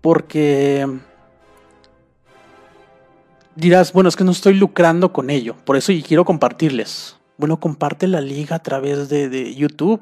Porque 0.00 0.88
dirás, 3.54 3.92
bueno, 3.92 4.08
es 4.08 4.16
que 4.16 4.24
no 4.24 4.32
estoy 4.32 4.54
lucrando 4.54 5.12
con 5.12 5.28
ello, 5.28 5.56
por 5.66 5.76
eso 5.76 5.92
quiero 6.08 6.24
compartirles. 6.24 7.16
Bueno, 7.36 7.60
comparte 7.60 8.08
la 8.08 8.22
liga 8.22 8.56
a 8.56 8.62
través 8.62 9.10
de 9.10 9.54
YouTube 9.54 10.00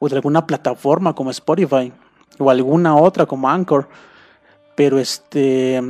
o 0.00 0.08
de 0.08 0.16
alguna 0.16 0.48
plataforma 0.48 1.14
como 1.14 1.30
Spotify 1.30 1.92
o 2.38 2.50
alguna 2.50 2.96
otra 2.96 3.26
como 3.26 3.48
Anchor. 3.48 3.88
Pero 4.74 4.98
este 4.98 5.82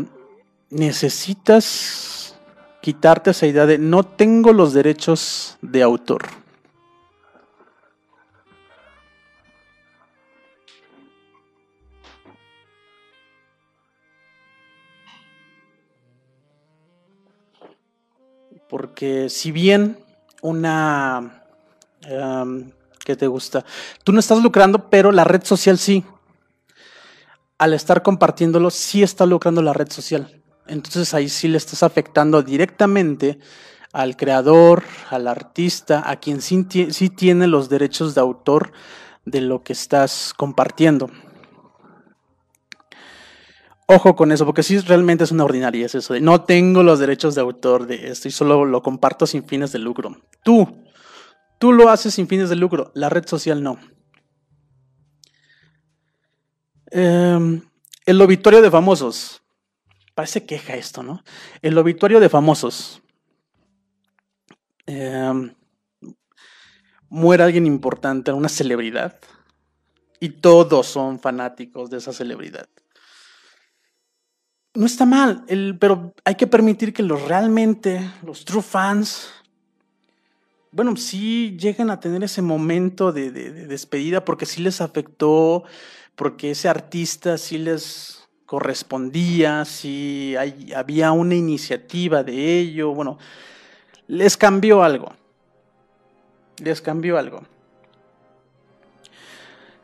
necesitas 0.70 2.38
quitarte 2.80 3.30
esa 3.30 3.46
idea 3.46 3.66
de 3.66 3.78
no 3.78 4.02
tengo 4.02 4.52
los 4.52 4.72
derechos 4.72 5.58
de 5.62 5.82
autor. 5.82 6.22
Porque 18.68 19.28
si 19.30 19.50
bien 19.50 19.98
una... 20.42 21.42
¿Qué 23.04 23.16
te 23.16 23.26
gusta? 23.26 23.64
Tú 24.04 24.12
no 24.12 24.20
estás 24.20 24.42
lucrando, 24.42 24.90
pero 24.90 25.10
la 25.12 25.24
red 25.24 25.42
social 25.42 25.78
sí. 25.78 26.04
Al 27.58 27.74
estar 27.74 28.02
compartiéndolo, 28.02 28.70
sí 28.70 29.02
está 29.02 29.26
lucrando 29.26 29.62
la 29.62 29.72
red 29.72 29.90
social. 29.90 30.42
Entonces 30.68 31.12
ahí 31.14 31.28
sí 31.28 31.48
le 31.48 31.56
estás 31.56 31.82
afectando 31.82 32.42
directamente 32.42 33.38
al 33.92 34.16
creador, 34.16 34.84
al 35.10 35.26
artista, 35.26 36.08
a 36.08 36.16
quien 36.16 36.40
sí, 36.42 36.64
tiene 37.10 37.46
los 37.46 37.68
derechos 37.68 38.14
de 38.14 38.20
autor 38.20 38.72
de 39.24 39.40
lo 39.40 39.62
que 39.62 39.72
estás 39.72 40.34
compartiendo. 40.36 41.10
Ojo 43.86 44.14
con 44.14 44.30
eso, 44.32 44.44
porque 44.44 44.62
sí 44.62 44.78
realmente 44.80 45.24
es 45.24 45.32
una 45.32 45.44
ordinaria, 45.44 45.86
es 45.86 45.94
eso 45.94 46.12
de 46.12 46.20
no 46.20 46.42
tengo 46.42 46.82
los 46.82 46.98
derechos 46.98 47.34
de 47.34 47.40
autor 47.40 47.86
de 47.86 48.10
esto 48.10 48.28
y 48.28 48.30
solo 48.30 48.66
lo 48.66 48.82
comparto 48.82 49.26
sin 49.26 49.44
fines 49.44 49.72
de 49.72 49.78
lucro. 49.78 50.20
Tú, 50.44 50.84
tú 51.58 51.72
lo 51.72 51.88
haces 51.88 52.14
sin 52.14 52.28
fines 52.28 52.50
de 52.50 52.56
lucro, 52.56 52.92
la 52.94 53.08
red 53.08 53.26
social 53.26 53.62
no. 53.62 53.78
Em, 56.90 57.62
el 58.06 58.20
obituario 58.20 58.62
de 58.62 58.70
famosos. 58.70 59.42
Parece 60.14 60.46
queja 60.46 60.74
esto, 60.74 61.02
¿no? 61.02 61.22
El 61.62 61.76
obituario 61.78 62.20
de 62.20 62.28
famosos. 62.28 63.02
Em, 64.86 65.54
muere 67.08 67.42
alguien 67.42 67.66
importante, 67.66 68.32
una 68.32 68.48
celebridad, 68.48 69.18
y 70.20 70.30
todos 70.30 70.86
son 70.86 71.20
fanáticos 71.20 71.90
de 71.90 71.98
esa 71.98 72.12
celebridad. 72.12 72.68
No 74.74 74.86
está 74.86 75.06
mal, 75.06 75.44
pero 75.78 76.14
hay 76.24 76.34
que 76.34 76.46
permitir 76.46 76.92
que 76.92 77.02
los 77.02 77.22
realmente, 77.26 78.00
los 78.22 78.44
true 78.44 78.62
fans, 78.62 79.28
bueno, 80.70 80.96
sí 80.96 81.56
lleguen 81.58 81.90
a 81.90 82.00
tener 82.00 82.22
ese 82.24 82.42
momento 82.42 83.12
de, 83.12 83.30
de 83.30 83.66
despedida 83.66 84.24
porque 84.24 84.46
sí 84.46 84.62
les 84.62 84.80
afectó, 84.80 85.64
porque 86.14 86.50
ese 86.50 86.68
artista 86.68 87.38
sí 87.38 87.58
les 87.58 88.28
correspondía, 88.48 89.66
si 89.66 90.34
había 90.74 91.12
una 91.12 91.34
iniciativa 91.34 92.24
de 92.24 92.58
ello, 92.58 92.94
bueno, 92.94 93.18
les 94.06 94.38
cambió 94.38 94.82
algo, 94.82 95.12
les 96.56 96.80
cambió 96.80 97.18
algo. 97.18 97.42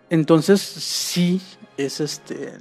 Entonces 0.09 0.63
sí 0.63 1.43
es 1.77 2.01
este 2.01 2.59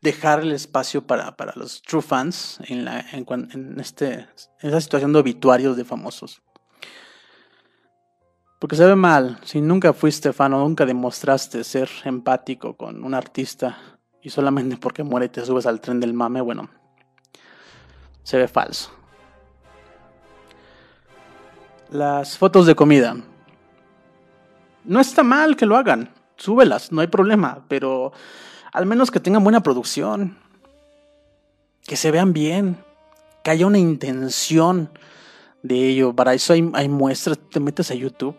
dejar 0.00 0.40
el 0.40 0.52
espacio 0.52 1.06
para, 1.06 1.36
para 1.36 1.52
los 1.54 1.82
true 1.82 2.02
fans 2.02 2.58
en, 2.66 2.84
la, 2.84 3.00
en, 3.12 3.24
en, 3.52 3.80
este, 3.80 4.26
en 4.60 4.68
esa 4.68 4.80
situación 4.80 5.12
de 5.12 5.20
obituarios 5.20 5.76
de 5.76 5.84
famosos. 5.84 6.42
Porque 8.64 8.76
se 8.76 8.86
ve 8.86 8.96
mal, 8.96 9.38
si 9.44 9.60
nunca 9.60 9.92
fuiste 9.92 10.32
fan 10.32 10.54
o 10.54 10.58
nunca 10.58 10.86
demostraste 10.86 11.62
ser 11.64 11.86
empático 12.06 12.78
con 12.78 13.04
un 13.04 13.12
artista 13.12 13.76
y 14.22 14.30
solamente 14.30 14.78
porque 14.78 15.02
muere 15.02 15.28
te 15.28 15.44
subes 15.44 15.66
al 15.66 15.82
tren 15.82 16.00
del 16.00 16.14
mame, 16.14 16.40
bueno, 16.40 16.70
se 18.22 18.38
ve 18.38 18.48
falso. 18.48 18.90
Las 21.90 22.38
fotos 22.38 22.64
de 22.64 22.74
comida. 22.74 23.14
No 24.84 24.98
está 24.98 25.22
mal 25.22 25.56
que 25.56 25.66
lo 25.66 25.76
hagan, 25.76 26.08
súbelas, 26.38 26.90
no 26.90 27.02
hay 27.02 27.08
problema, 27.08 27.66
pero 27.68 28.14
al 28.72 28.86
menos 28.86 29.10
que 29.10 29.20
tengan 29.20 29.44
buena 29.44 29.62
producción, 29.62 30.38
que 31.82 31.96
se 31.96 32.10
vean 32.10 32.32
bien, 32.32 32.78
que 33.42 33.50
haya 33.50 33.66
una 33.66 33.78
intención 33.78 34.88
de 35.62 35.86
ello. 35.86 36.16
Para 36.16 36.32
eso 36.32 36.54
hay, 36.54 36.70
hay 36.72 36.88
muestras, 36.88 37.38
te 37.50 37.60
metes 37.60 37.90
a 37.90 37.94
YouTube 37.94 38.34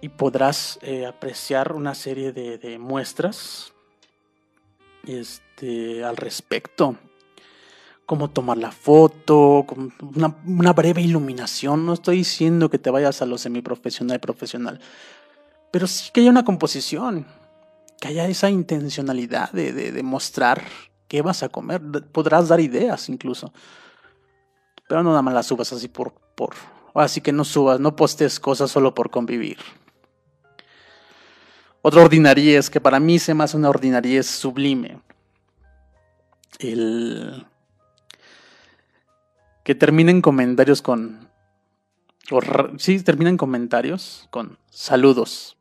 y 0.00 0.08
podrás 0.08 0.78
eh, 0.82 1.06
apreciar 1.06 1.72
una 1.72 1.94
serie 1.94 2.32
de, 2.32 2.78
muestras 2.78 3.72
este, 5.06 6.04
al 6.04 6.16
respecto. 6.16 6.96
Cómo 8.06 8.30
tomar 8.30 8.58
la 8.58 8.72
foto, 8.72 9.66
una, 10.16 10.36
una, 10.44 10.72
breve 10.72 11.00
iluminación. 11.00 11.86
No 11.86 11.92
estoy 11.92 12.16
diciendo 12.16 12.68
que 12.68 12.78
te 12.78 12.90
vayas 12.90 13.22
a 13.22 13.26
lo 13.26 13.38
semiprofesional 13.38 14.16
y 14.16 14.18
profesional, 14.18 14.80
pero 15.70 15.86
sí 15.86 16.10
que 16.12 16.20
haya 16.20 16.30
una 16.30 16.44
composición, 16.44 17.26
que 18.00 18.08
haya 18.08 18.26
esa 18.26 18.50
intencionalidad 18.50 19.52
de, 19.52 20.00
mostrar 20.02 20.62
qué 21.06 21.22
vas 21.22 21.42
a 21.42 21.48
comer. 21.50 21.80
Podrás 22.10 22.48
dar 22.48 22.60
ideas 22.60 23.08
incluso, 23.08 23.52
pero 24.88 25.02
no 25.02 25.10
nada 25.10 25.22
más 25.22 25.34
las 25.34 25.46
subas 25.46 25.72
así 25.72 25.86
por, 25.86 26.14
por. 26.34 26.54
Así 26.94 27.20
que 27.20 27.32
no 27.32 27.44
subas, 27.44 27.78
no 27.78 27.94
postes 27.94 28.40
cosas 28.40 28.70
solo 28.70 28.94
por 28.94 29.10
convivir. 29.10 29.58
Otra 31.82 32.02
ordinariez 32.02 32.68
que 32.68 32.80
para 32.80 33.00
mí 33.00 33.18
se 33.18 33.34
me 33.34 33.44
hace 33.44 33.56
una 33.56 33.70
ordinariez 33.70 34.26
sublime. 34.26 35.00
El 36.58 37.46
que 39.64 39.74
terminen 39.74 40.20
comentarios 40.20 40.82
con. 40.82 41.28
sí, 42.78 43.02
terminen 43.02 43.36
comentarios 43.36 44.28
con 44.30 44.58
saludos. 44.70 45.56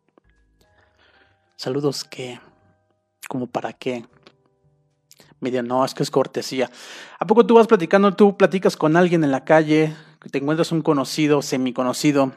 Saludos 1.56 2.04
qué? 2.04 2.40
¿Como 3.28 3.48
para 3.48 3.74
qué? 3.74 4.06
Me 5.40 5.52
no, 5.62 5.86
es 5.86 5.94
que 5.94 6.04
es 6.04 6.12
cortesía. 6.12 6.70
¿A 7.18 7.26
poco 7.26 7.46
tú 7.46 7.56
vas 7.56 7.68
platicando, 7.68 8.14
tú 8.14 8.36
platicas 8.36 8.76
con 8.76 8.98
alguien 8.98 9.24
en 9.24 9.32
la 9.32 9.46
calle, 9.46 9.96
te 10.32 10.38
encuentras 10.40 10.72
un 10.72 10.82
conocido, 10.82 11.42
semiconocido, 11.42 12.34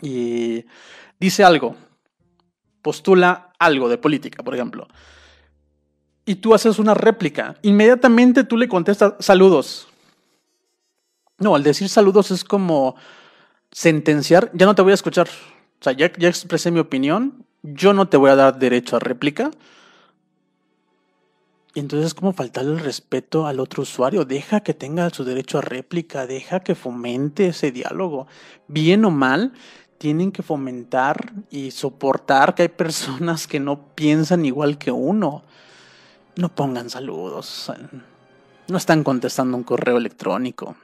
y 0.00 0.64
dice 1.18 1.44
algo, 1.44 1.76
postula 2.82 3.52
algo 3.58 3.88
de 3.88 3.98
política, 3.98 4.42
por 4.42 4.54
ejemplo, 4.54 4.88
y 6.24 6.36
tú 6.36 6.54
haces 6.54 6.78
una 6.78 6.94
réplica, 6.94 7.56
inmediatamente 7.62 8.44
tú 8.44 8.56
le 8.56 8.68
contestas 8.68 9.14
saludos. 9.18 9.88
No, 11.38 11.54
al 11.54 11.62
decir 11.62 11.88
saludos 11.88 12.30
es 12.30 12.44
como 12.44 12.96
sentenciar, 13.72 14.50
ya 14.52 14.66
no 14.66 14.74
te 14.74 14.82
voy 14.82 14.92
a 14.92 14.94
escuchar. 14.94 15.28
O 15.80 15.82
sea, 15.82 15.92
ya, 15.94 16.12
ya 16.18 16.28
expresé 16.28 16.70
mi 16.70 16.80
opinión, 16.80 17.46
yo 17.62 17.92
no 17.94 18.08
te 18.08 18.16
voy 18.16 18.30
a 18.30 18.36
dar 18.36 18.58
derecho 18.58 18.96
a 18.96 19.00
réplica. 19.00 19.50
Y 21.72 21.80
entonces 21.80 22.08
es 22.08 22.14
como 22.14 22.32
faltarle 22.32 22.72
el 22.72 22.80
respeto 22.80 23.46
al 23.46 23.60
otro 23.60 23.84
usuario. 23.84 24.24
Deja 24.24 24.60
que 24.60 24.74
tenga 24.74 25.08
su 25.10 25.24
derecho 25.24 25.58
a 25.58 25.62
réplica, 25.62 26.26
deja 26.26 26.60
que 26.60 26.74
fomente 26.74 27.46
ese 27.48 27.70
diálogo. 27.70 28.26
Bien 28.66 29.04
o 29.04 29.10
mal, 29.10 29.52
tienen 30.00 30.32
que 30.32 30.42
fomentar 30.42 31.30
y 31.50 31.72
soportar 31.72 32.54
que 32.54 32.62
hay 32.62 32.68
personas 32.70 33.46
que 33.46 33.60
no 33.60 33.94
piensan 33.94 34.46
igual 34.46 34.78
que 34.78 34.90
uno. 34.90 35.42
No 36.36 36.48
pongan 36.54 36.88
saludos. 36.88 37.70
No 38.66 38.78
están 38.78 39.04
contestando 39.04 39.58
un 39.58 39.62
correo 39.62 39.98
electrónico, 39.98 40.74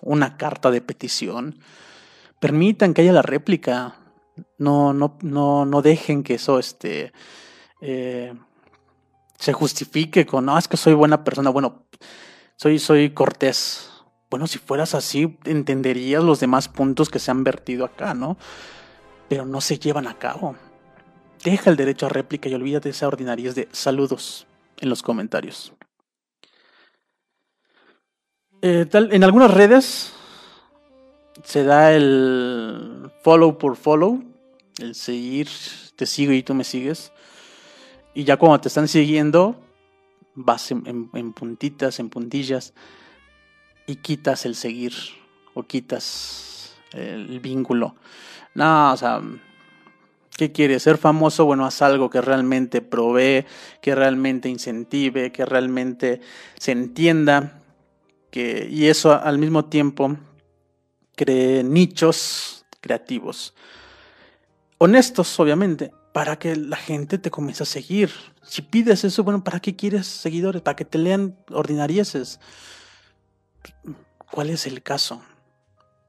una 0.00 0.36
carta 0.36 0.70
de 0.70 0.80
petición. 0.80 1.58
Permitan 2.38 2.94
que 2.94 3.02
haya 3.02 3.12
la 3.12 3.22
réplica. 3.22 3.96
No, 4.58 4.92
no, 4.92 5.18
no, 5.22 5.66
no 5.66 5.82
dejen 5.82 6.22
que 6.22 6.34
eso 6.34 6.60
este, 6.60 7.12
eh, 7.80 8.32
se 9.40 9.52
justifique 9.54 10.24
con, 10.24 10.44
no, 10.44 10.56
es 10.56 10.68
que 10.68 10.76
soy 10.76 10.94
buena 10.94 11.24
persona. 11.24 11.50
Bueno, 11.50 11.82
soy, 12.54 12.78
soy 12.78 13.10
cortés 13.10 13.85
bueno, 14.30 14.46
si 14.46 14.58
fueras 14.58 14.94
así, 14.94 15.38
entenderías 15.44 16.22
los 16.22 16.40
demás 16.40 16.68
puntos 16.68 17.08
que 17.08 17.18
se 17.18 17.30
han 17.30 17.44
vertido 17.44 17.84
acá, 17.84 18.14
¿no? 18.14 18.36
Pero 19.28 19.46
no 19.46 19.60
se 19.60 19.78
llevan 19.78 20.08
a 20.08 20.18
cabo. 20.18 20.56
Deja 21.44 21.70
el 21.70 21.76
derecho 21.76 22.06
a 22.06 22.08
réplica 22.08 22.48
y 22.48 22.54
olvídate 22.54 22.88
de 22.88 22.90
esa 22.90 23.06
ordinariedad 23.06 23.54
de 23.54 23.68
saludos 23.70 24.46
en 24.78 24.88
los 24.88 25.02
comentarios. 25.02 25.72
Eh, 28.62 28.88
en 28.92 29.22
algunas 29.22 29.52
redes 29.52 30.12
se 31.44 31.62
da 31.62 31.92
el 31.92 33.12
follow 33.22 33.58
por 33.58 33.76
follow, 33.76 34.24
el 34.78 34.96
seguir, 34.96 35.48
te 35.94 36.06
sigo 36.06 36.32
y 36.32 36.42
tú 36.42 36.54
me 36.54 36.64
sigues. 36.64 37.12
Y 38.12 38.24
ya 38.24 38.38
cuando 38.38 38.60
te 38.60 38.68
están 38.68 38.88
siguiendo, 38.88 39.60
vas 40.34 40.72
en 40.72 41.32
puntitas, 41.32 42.00
en 42.00 42.10
puntillas 42.10 42.74
y 43.86 43.96
quitas 43.96 44.44
el 44.46 44.54
seguir 44.54 44.92
o 45.54 45.62
quitas 45.62 46.76
el 46.92 47.40
vínculo. 47.40 47.94
No, 48.54 48.92
o 48.92 48.96
sea, 48.96 49.22
¿qué 50.36 50.52
quieres? 50.52 50.82
¿Ser 50.82 50.98
famoso? 50.98 51.44
Bueno, 51.44 51.66
haz 51.66 51.82
algo 51.82 52.10
que 52.10 52.20
realmente 52.20 52.80
provee, 52.80 53.44
que 53.80 53.94
realmente 53.94 54.48
incentive, 54.48 55.32
que 55.32 55.44
realmente 55.44 56.20
se 56.58 56.72
entienda, 56.72 57.60
que, 58.30 58.68
y 58.70 58.86
eso 58.86 59.12
al 59.12 59.38
mismo 59.38 59.66
tiempo 59.66 60.16
cree 61.14 61.62
nichos 61.62 62.64
creativos. 62.80 63.54
Honestos, 64.78 65.38
obviamente, 65.40 65.92
para 66.12 66.38
que 66.38 66.56
la 66.56 66.76
gente 66.76 67.18
te 67.18 67.30
comience 67.30 67.62
a 67.62 67.66
seguir. 67.66 68.10
Si 68.42 68.62
pides 68.62 69.04
eso, 69.04 69.24
bueno, 69.24 69.42
¿para 69.42 69.60
qué 69.60 69.74
quieres 69.74 70.06
seguidores? 70.06 70.62
Para 70.62 70.76
que 70.76 70.84
te 70.84 70.98
lean 70.98 71.36
ordinarieses. 71.50 72.40
¿Cuál 74.30 74.50
es 74.50 74.66
el 74.66 74.82
caso? 74.82 75.22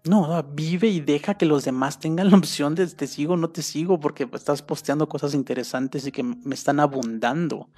No, 0.08 0.44
vive 0.44 0.88
y 0.88 1.02
deja 1.02 1.36
que 1.36 1.46
los 1.46 1.66
demás 1.66 2.00
tengan 2.00 2.32
la 2.32 2.38
opción 2.38 2.76
de 2.76 2.88
te 2.88 3.08
sigo 3.08 3.34
o 3.34 3.38
no 3.38 3.50
te 3.50 3.62
sigo 3.62 4.00
porque 4.00 4.28
estás 4.34 4.62
posteando 4.62 5.10
cosas 5.10 5.34
interesantes 5.34 6.08
y 6.08 6.12
que 6.12 6.24
me 6.24 6.56
están 6.56 6.80
abundando. 6.80 7.70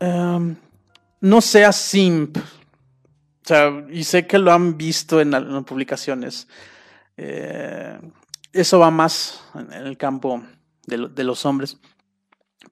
Em, 0.00 0.56
no 1.20 1.40
seas 1.40 1.76
simp. 1.76 2.36
O 2.38 3.46
sea, 3.46 3.86
y 3.90 4.04
sé 4.04 4.26
que 4.26 4.38
lo 4.38 4.52
han 4.52 4.76
visto 4.76 5.20
en, 5.20 5.30
las 5.30 5.44
publicaciones. 5.64 6.48
Eh, 7.16 7.98
eso 8.52 8.78
va 8.78 8.90
más 8.90 9.42
en 9.54 9.72
el 9.72 9.96
campo 9.96 10.42
de, 10.86 11.08
de 11.08 11.24
los 11.24 11.46
hombres. 11.46 11.78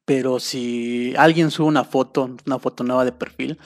Pero 0.04 0.40
si 0.40 1.14
alguien 1.16 1.50
sube 1.50 1.66
una 1.66 1.84
foto, 1.84 2.36
una 2.46 2.58
foto 2.58 2.82
nueva 2.82 3.04
de 3.04 3.12
perfil, 3.12 3.58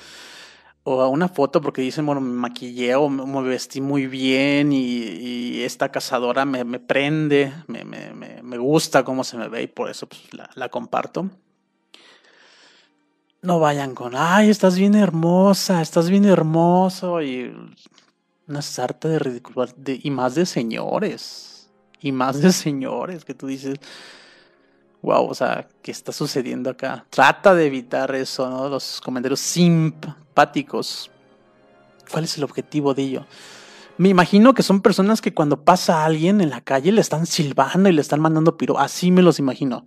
o 0.88 1.00
a 1.02 1.08
una 1.08 1.28
foto 1.28 1.60
porque 1.60 1.82
dicen, 1.82 2.06
bueno, 2.06 2.20
me 2.20 2.32
maquillé 2.32 2.94
o 2.94 3.08
me, 3.08 3.42
vestí 3.42 3.80
muy 3.80 4.06
bien 4.06 4.72
y, 4.72 5.60
esta 5.64 5.90
cazadora 5.90 6.44
me, 6.44 6.62
me 6.62 6.78
prende, 6.78 7.52
me, 7.66 7.84
me, 7.84 8.58
gusta 8.58 9.02
cómo 9.02 9.24
se 9.24 9.36
me 9.36 9.48
ve 9.48 9.64
y 9.64 9.66
por 9.66 9.90
eso 9.90 10.06
pues, 10.06 10.32
la, 10.32 10.48
la, 10.54 10.68
comparto. 10.68 11.28
No 13.42 13.58
vayan 13.58 13.96
con, 13.96 14.12
ay, 14.14 14.48
estás 14.48 14.78
bien 14.78 14.94
hermosa, 14.94 15.82
estás 15.82 16.08
bien 16.08 16.24
hermoso 16.24 17.20
y 17.20 17.52
una 18.46 18.62
sarta 18.62 19.08
de 19.08 19.18
ridículo 19.18 19.66
y 19.84 20.10
más 20.12 20.36
de 20.36 20.46
señores, 20.46 21.68
y 22.00 22.12
más 22.12 22.40
de 22.40 22.52
señores 22.52 23.24
que 23.24 23.34
tú 23.34 23.48
dices, 23.48 23.80
wow, 25.02 25.26
o 25.26 25.34
sea, 25.34 25.66
¿qué 25.82 25.90
está 25.90 26.12
sucediendo 26.12 26.70
acá? 26.70 27.06
Trata 27.10 27.56
de 27.56 27.66
evitar 27.66 28.14
eso, 28.14 28.48
¿no? 28.48 28.68
Los 28.68 29.00
comentarios 29.00 29.40
simpáticos. 30.36 31.10
¿Cuál 32.10 32.24
es 32.24 32.36
el 32.36 32.44
objetivo 32.44 32.92
de 32.92 33.02
ello? 33.02 33.26
Me 33.96 34.10
imagino 34.10 34.52
que 34.52 34.62
son 34.62 34.82
personas 34.82 35.22
que 35.22 35.32
cuando 35.32 35.64
pasa 35.64 36.04
alguien 36.04 36.42
en 36.42 36.50
la 36.50 36.60
calle 36.60 36.92
le 36.92 37.00
están 37.00 37.24
silbando 37.24 37.88
y 37.88 37.92
le 37.92 38.02
están 38.02 38.20
mandando 38.20 38.58
piro. 38.58 38.78
Así 38.78 39.10
me 39.10 39.22
los 39.22 39.38
imagino. 39.38 39.86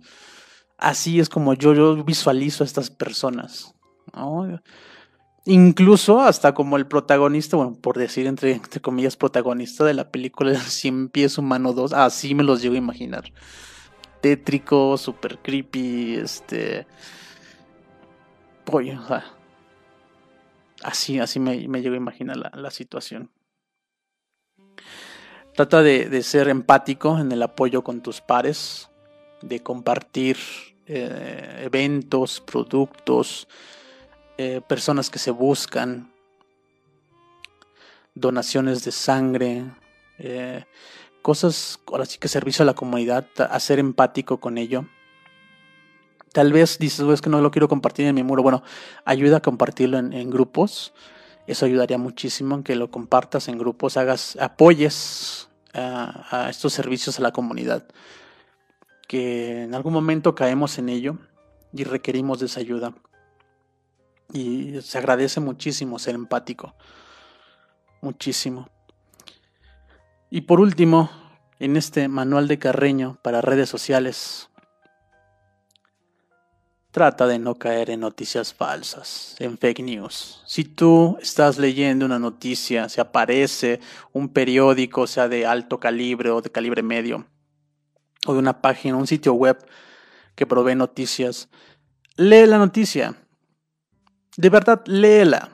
Así 0.76 1.20
es 1.20 1.28
como 1.28 1.54
yo, 1.54 1.72
yo 1.74 2.02
visualizo 2.02 2.64
a 2.64 2.66
estas 2.66 2.90
personas. 2.90 3.74
Incluso 5.44 6.20
hasta 6.20 6.52
como 6.52 6.76
el 6.76 6.86
protagonista, 6.88 7.56
bueno, 7.56 7.76
por 7.80 7.96
decir 7.96 8.26
entre, 8.26 8.60
comillas, 8.82 9.16
protagonista 9.16 9.84
de 9.84 9.94
la 9.94 10.10
película 10.10 10.54
Cien 10.60 11.08
Pies 11.08 11.38
Humano 11.38 11.72
2, 11.72 11.92
así 11.92 12.34
me 12.34 12.42
los 12.42 12.60
llego 12.60 12.74
a 12.74 12.78
imaginar 12.78 13.24
tétrico, 14.20 14.98
super 14.98 15.38
creepy, 15.38 16.16
este... 16.16 16.86
apoyo. 18.62 19.00
Así, 20.82 21.18
así 21.18 21.40
me, 21.40 21.68
me 21.68 21.82
llego 21.82 21.94
a 21.94 21.98
imaginar 21.98 22.36
la, 22.36 22.70
situación. 22.70 23.30
Trata 25.54 25.82
de, 25.82 26.22
ser 26.22 26.48
empático 26.48 27.18
en 27.18 27.32
el 27.32 27.42
apoyo 27.42 27.82
con 27.82 28.00
tus 28.00 28.20
pares, 28.20 28.88
de 29.42 29.60
compartir 29.60 30.36
eh, 30.86 31.62
eventos, 31.64 32.40
productos, 32.40 33.48
eh, 34.38 34.60
personas 34.66 35.10
que 35.10 35.18
se 35.18 35.30
buscan, 35.30 36.12
donaciones 38.14 38.84
de 38.84 38.92
sangre, 38.92 39.64
eh, 40.18 40.64
cosas, 41.22 41.80
ahora 41.86 42.06
sí 42.06 42.18
que 42.18 42.28
servicio 42.28 42.62
a 42.62 42.66
la 42.66 42.74
comunidad, 42.74 43.26
a 43.38 43.60
ser 43.60 43.78
empático 43.78 44.38
con 44.40 44.58
ello. 44.58 44.86
Tal 46.32 46.52
vez 46.52 46.78
dices, 46.78 47.00
es 47.08 47.20
que 47.20 47.30
no 47.30 47.40
lo 47.40 47.50
quiero 47.50 47.68
compartir 47.68 48.06
en 48.06 48.14
mi 48.14 48.22
muro. 48.22 48.42
Bueno, 48.42 48.62
ayuda 49.04 49.38
a 49.38 49.40
compartirlo 49.40 49.98
en, 49.98 50.30
grupos. 50.30 50.92
Eso 51.46 51.66
ayudaría 51.66 51.98
muchísimo 51.98 52.54
en 52.54 52.62
que 52.62 52.76
lo 52.76 52.90
compartas 52.90 53.48
en 53.48 53.58
grupos, 53.58 53.96
hagas, 53.96 54.36
apoyes 54.40 55.48
a, 55.74 56.44
a 56.44 56.50
estos 56.50 56.72
servicios 56.72 57.18
a 57.18 57.22
la 57.22 57.32
comunidad. 57.32 57.84
Que 59.08 59.64
en 59.64 59.74
algún 59.74 59.92
momento 59.92 60.36
caemos 60.36 60.78
en 60.78 60.88
ello 60.88 61.18
y 61.72 61.82
requerimos 61.82 62.38
de 62.38 62.46
esa 62.46 62.60
ayuda. 62.60 62.94
Y 64.32 64.80
se 64.82 64.98
agradece 64.98 65.40
muchísimo 65.40 65.98
ser 65.98 66.14
empático. 66.14 66.74
Muchísimo. 68.00 68.68
Y 70.30 70.42
por 70.42 70.60
último, 70.60 71.10
en 71.58 71.76
este 71.76 72.06
manual 72.06 72.46
de 72.46 72.60
Carreño 72.60 73.18
para 73.20 73.40
redes 73.40 73.68
sociales, 73.68 74.49
trata 76.90 77.26
de 77.26 77.38
no 77.38 77.54
caer 77.54 77.90
en 77.90 78.00
noticias 78.00 78.52
falsas, 78.52 79.36
en 79.38 79.56
fake 79.58 79.80
news. 79.80 80.42
Si 80.46 80.64
tú 80.64 81.16
estás 81.20 81.58
leyendo 81.58 82.06
una 82.06 82.18
noticia, 82.18 82.88
se 82.88 83.00
aparece 83.00 83.80
un 84.12 84.28
periódico, 84.28 85.06
sea 85.06 85.28
de 85.28 85.46
alto 85.46 85.78
calibre 85.78 86.30
o 86.30 86.42
de 86.42 86.50
calibre 86.50 86.82
medio, 86.82 87.26
o 88.26 88.32
de 88.32 88.38
una 88.38 88.60
página, 88.60 88.96
un 88.96 89.06
sitio 89.06 89.34
web 89.34 89.58
que 90.34 90.46
provee 90.46 90.74
noticias, 90.74 91.48
lee 92.16 92.46
la 92.46 92.58
noticia 92.58 93.16
de 94.36 94.48
verdad, 94.48 94.82
léela. 94.86 95.50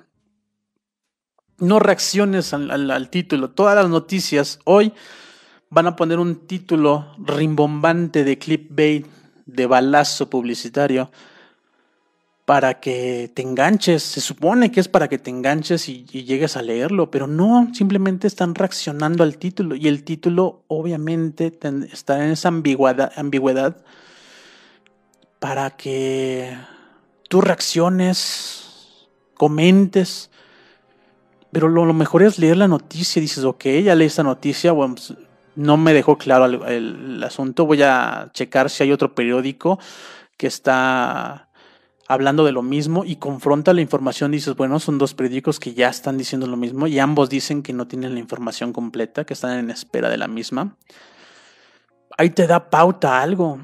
No 1.59 1.79
reacciones 1.79 2.53
al, 2.53 3.11
título. 3.11 3.51
Todas 3.51 3.75
las 3.75 3.89
noticias 3.89 4.61
hoy 4.65 4.93
van 5.71 5.87
a 5.87 5.97
poner 5.97 6.19
un 6.19 6.47
título 6.47 7.15
rimbombante 7.19 8.25
de 8.25 8.39
clipbait, 8.39 9.07
de 9.47 9.67
balazo 9.67 10.29
publicitario, 10.29 11.11
para 12.47 12.79
que 12.81 13.31
te 13.35 13.43
enganches. 13.43 14.03
Se 14.03 14.21
supone 14.21 14.71
que 14.71 14.81
es 14.81 14.89
para 14.89 15.09
que 15.09 15.19
te 15.19 15.31
enganches 15.31 15.89
y, 15.89 16.05
llegues 16.05 16.57
a 16.57 16.63
leerlo, 16.63 17.11
pero 17.11 17.27
no, 17.27 17.69
simplemente 17.75 18.27
están 18.27 18.55
reaccionando 18.55 19.25
al 19.25 19.37
título. 19.37 19.75
Y 19.75 19.89
el 19.89 20.05
título 20.05 20.63
obviamente 20.69 21.53
está 21.93 22.25
en 22.25 22.31
esa 22.31 22.49
ambigüedad, 22.49 23.77
para 25.39 25.71
que 25.71 26.57
tú 27.29 27.41
reacciones 27.41 29.09
comentes. 29.35 30.31
Pero 31.51 31.69
lo, 31.69 31.93
mejor 31.93 32.23
es 32.23 32.39
leer 32.39 32.59
la 32.59 32.69
noticia. 32.69 33.21
Dices, 33.21 33.45
ok, 33.45 33.65
ya 33.85 33.95
leí 33.95 34.07
esta 34.07 34.23
noticia. 34.23 34.73
Bueno, 34.73 34.95
pues, 34.95 35.15
no 35.57 35.77
me 35.77 35.93
dejó 35.93 36.17
claro 36.19 36.47
el, 36.67 37.23
asunto. 37.25 37.67
Voy 37.67 37.83
a 37.83 38.31
checar 38.33 38.71
si 38.71 38.85
hay 38.85 38.93
otro 38.93 39.15
periódico 39.15 39.79
que 40.37 40.47
está 40.47 41.49
hablando 42.09 42.45
de 42.45 42.53
lo 42.53 42.63
mismo 42.63 43.05
y 43.05 43.17
confronta 43.17 43.73
la 43.73 43.81
información. 43.81 44.31
Dices, 44.31 44.55
bueno, 44.55 44.79
son 44.79 44.99
dos 44.99 45.15
periódicos 45.15 45.59
que 45.59 45.75
ya 45.75 45.89
están 45.89 46.19
diciendo 46.19 46.47
lo 46.47 46.57
mismo 46.57 46.87
y 46.87 46.99
ambos 46.99 47.29
dicen 47.29 47.63
que 47.63 47.73
no 47.73 47.89
tienen 47.89 48.15
la 48.15 48.21
información 48.21 48.73
completa, 48.73 49.25
que 49.25 49.35
están 49.35 49.59
en 49.59 49.71
espera 49.71 50.09
de 50.09 50.19
la 50.19 50.29
misma. 50.29 50.77
Ahí 52.17 52.31
te 52.31 52.47
da 52.47 52.71
pauta 52.71 53.21
algo. 53.21 53.61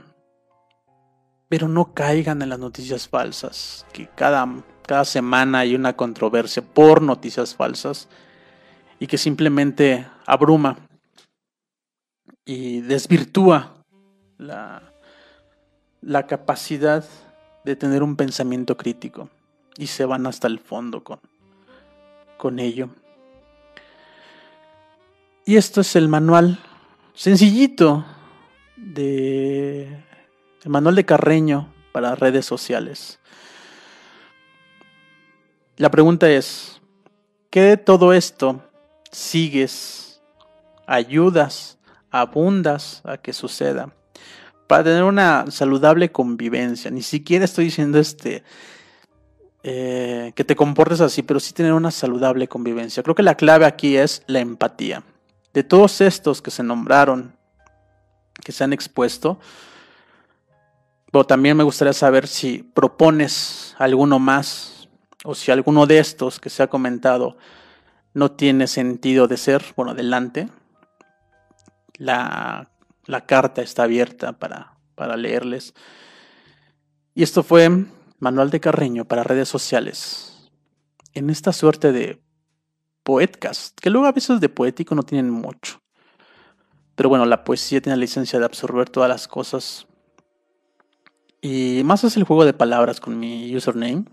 Pero 1.49 1.69
no 1.69 1.93
caigan 1.93 2.41
en 2.41 2.49
las 2.49 2.59
noticias 2.59 3.07
falsas, 3.07 3.85
que 3.93 4.09
cada 4.09 4.47
cada 4.87 5.05
semana 5.05 5.61
hay 5.61 5.75
una 5.75 5.95
controversia 5.95 6.63
por 6.63 7.03
noticias 7.03 7.55
falsas 7.55 8.09
y 8.99 9.07
que 9.07 9.19
simplemente 9.19 10.07
abruma 10.27 10.77
y 12.45 12.81
desvirtúa 12.81 13.75
la, 14.39 14.83
la 16.01 16.27
capacidad 16.27 17.05
de 17.65 17.77
tener 17.77 18.03
un 18.03 18.17
pensamiento 18.17 18.77
crítico 18.77 19.29
y 19.77 19.87
se 19.87 20.05
van 20.05 20.27
hasta 20.27 20.49
el 20.49 20.59
fondo 20.59 21.05
con, 21.05 21.21
con 22.37 22.59
ello. 22.59 22.89
Y 25.45 25.57
esto 25.57 25.81
es 25.81 25.97
el 25.97 26.09
manual 26.09 26.59
sencillito 27.15 28.05
de 28.77 30.05
el 30.63 30.71
manual 30.71 30.95
de 30.95 31.05
Carreño 31.05 31.73
para 31.93 32.15
redes 32.15 32.47
sociales. 32.47 33.19
La 35.77 35.91
pregunta 35.91 36.31
es, 36.31 36.81
¿qué 37.51 37.63
de 37.63 37.77
todo 37.77 38.13
esto 38.13 38.63
sigues, 39.11 40.23
ayudas, 40.87 41.79
abundas 42.13 43.03
a 43.05 43.17
que 43.17 43.33
suceda? 43.33 43.93
Para 44.69 44.85
tener 44.85 45.03
una 45.03 45.51
saludable 45.51 46.13
convivencia. 46.13 46.91
Ni 46.91 47.03
siquiera 47.03 47.45
estoy 47.45 47.65
diciendo 47.65 47.99
este 47.99 48.45
eh, 49.65 50.33
que 50.35 50.45
te 50.45 50.57
comportes 50.57 51.01
así, 51.01 51.23
pero 51.23 51.41
sí 51.41 51.53
tener 51.53 51.73
una 51.73 51.91
saludable 51.91 52.49
convivencia. 52.49 53.03
Creo 53.03 53.15
que 53.15 53.23
la 53.23 53.37
clave 53.37 53.65
aquí 53.65 53.97
es 53.97 54.23
la 54.27 54.41
empatía. 54.41 55.03
De 55.53 55.63
todos 55.63 56.01
estos 56.01 56.43
que 56.43 56.51
se 56.51 56.63
nombraron, 56.63 57.37
que 58.43 58.53
se 58.53 58.65
han 58.65 58.73
expuesto, 58.73 59.39
pero 61.13 61.25
también 61.25 61.57
me 61.57 61.63
gustaría 61.63 61.93
saber 61.93 62.27
si 62.27 62.63
propones 62.63 63.75
alguno 63.79 64.19
más 64.19 64.89
o 65.25 65.35
si 65.35 65.51
alguno 65.53 65.87
de 65.87 65.99
estos 65.99 66.41
que 66.41 66.51
se 66.51 66.63
ha 66.63 66.69
comentado 66.69 67.37
no 68.15 68.33
tiene 68.33 68.67
sentido 68.67 69.29
de 69.29 69.37
ser, 69.37 69.63
bueno, 69.77 69.93
adelante. 69.93 70.49
La, 71.95 72.71
carta 73.27 73.63
está 73.63 73.85
abierta 73.85 74.33
para, 74.39 74.79
para 74.95 75.17
leerles. 75.17 75.75
Y 77.15 77.23
esto 77.23 77.43
fue 77.43 77.69
Manual 78.19 78.51
de 78.51 78.61
Carreño 78.61 79.05
para 79.05 79.25
redes 79.25 79.49
sociales. 79.49 80.51
En 81.15 81.29
esta 81.29 81.53
suerte 81.53 81.93
de 81.93 82.23
poetcast, 83.03 83.79
que 83.79 83.91
luego 83.91 84.07
a 84.07 84.13
veces 84.13 84.41
de 84.41 84.49
poético 84.49 84.95
no 84.95 85.03
tienen 85.03 85.31
mucho. 85.31 85.83
Pero 86.95 87.09
bueno, 87.09 87.25
la 87.27 87.45
poesía 87.45 87.81
tiene 87.81 87.97
la 87.97 88.01
licencia 88.01 88.39
de 88.39 88.45
absorber 88.45 88.89
todas 88.89 89.09
las 89.09 89.29
cosas. 89.29 89.87
Y 91.41 91.83
más 91.85 92.05
es 92.05 92.17
el 92.17 92.25
juego 92.25 92.45
de 92.45 92.53
palabras 92.53 93.01
con 93.01 93.19
mi 93.19 93.55
username 93.57 94.05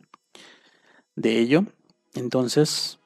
de 1.15 1.37
ello. 1.37 1.65
Entonces, 2.15 2.98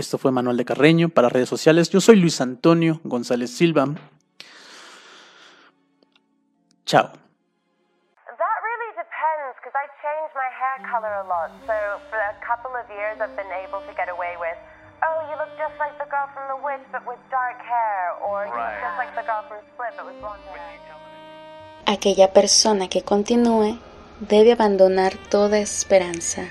esto 0.00 0.18
fue 0.18 0.32
Manuel 0.32 0.56
de 0.56 0.64
Carreño 0.64 1.08
para 1.08 1.28
redes 1.28 1.48
sociales. 1.48 1.90
Yo 1.90 2.00
soy 2.00 2.16
Luis 2.16 2.40
Antonio 2.40 3.00
González 3.04 3.56
Silva. 3.56 3.86
Chao. 6.84 7.04
That 7.04 8.58
really 8.66 8.90
depends 8.96 9.54
because 9.60 9.76
I 9.76 9.86
change 10.02 10.30
my 10.34 10.50
hair 10.50 10.76
color 10.90 11.12
a 11.22 11.26
lot. 11.28 11.50
So 11.68 11.76
for 12.10 12.18
a 12.18 12.34
couple 12.42 12.72
of 12.74 12.88
years 12.90 13.20
I've 13.20 13.36
been 13.36 13.52
able 13.62 13.80
to 13.86 13.92
get 13.94 14.08
away 14.08 14.34
with, 14.40 14.58
oh, 15.04 15.18
you 15.28 15.36
look 15.38 15.52
just 15.56 15.76
like 15.78 15.94
the 16.02 16.08
girl 16.10 16.26
from 16.34 16.48
The 16.50 16.58
Witch 16.64 16.84
but 16.90 17.06
with 17.06 17.20
dark 17.30 17.60
hair, 17.62 18.18
or 18.24 18.48
you 18.48 18.56
look 18.56 18.74
just 18.82 18.96
like 18.98 19.12
the 19.14 19.22
girl 19.22 19.44
from 19.46 19.60
Split 19.70 19.94
but 19.96 20.06
with 20.06 20.18
blonde 20.18 20.42
hair. 20.50 20.80
Aquella 21.86 22.32
persona 22.32 22.88
que 22.88 23.02
continúe 23.02 23.78
debe 24.20 24.52
abandonar 24.52 25.12
toda 25.30 25.58
esperanza. 25.58 26.48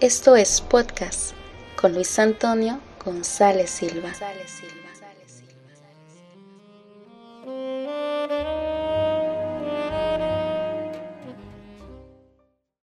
Esto 0.00 0.36
es 0.36 0.60
podcast 0.60 1.39
con 1.80 1.94
Luis 1.94 2.18
Antonio 2.18 2.78
González 3.02 3.70
Silva. 3.70 4.08
González 4.10 4.50
Silva. 4.50 4.74
González 4.90 5.30
Silva. 7.46 8.59